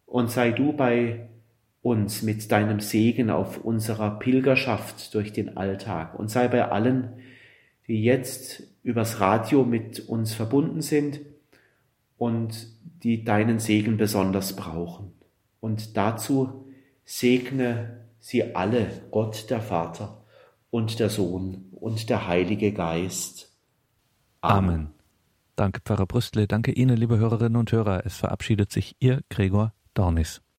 Und 0.04 0.30
sei 0.30 0.50
du 0.50 0.74
bei 0.74 1.30
uns 1.80 2.20
mit 2.20 2.52
deinem 2.52 2.80
Segen 2.80 3.30
auf 3.30 3.64
unserer 3.64 4.18
Pilgerschaft 4.18 5.14
durch 5.14 5.32
den 5.32 5.56
Alltag 5.56 6.18
und 6.18 6.28
sei 6.30 6.48
bei 6.48 6.68
allen, 6.68 7.14
die 7.88 8.04
jetzt 8.04 8.62
übers 8.82 9.20
Radio 9.20 9.64
mit 9.64 10.00
uns 10.00 10.34
verbunden 10.34 10.82
sind 10.82 11.20
und 12.18 12.78
die 13.02 13.24
deinen 13.24 13.58
Segen 13.58 13.96
besonders 13.96 14.56
brauchen. 14.56 15.12
Und 15.60 15.96
dazu 15.96 16.66
segne 17.04 18.06
sie 18.18 18.54
alle, 18.54 19.02
Gott 19.10 19.50
der 19.50 19.60
Vater 19.60 20.24
und 20.70 20.98
der 20.98 21.10
Sohn 21.10 21.66
und 21.72 22.08
der 22.08 22.26
Heilige 22.26 22.72
Geist. 22.72 23.52
Amen. 24.40 24.90
Danke, 25.56 25.80
Pfarrer 25.84 26.06
Brüstle. 26.06 26.46
Danke 26.46 26.72
Ihnen, 26.72 26.96
liebe 26.96 27.18
Hörerinnen 27.18 27.56
und 27.56 27.70
Hörer. 27.72 28.06
Es 28.06 28.16
verabschiedet 28.16 28.72
sich 28.72 28.96
Ihr 29.00 29.20
Gregor 29.28 29.74
Dornis. 29.92 30.40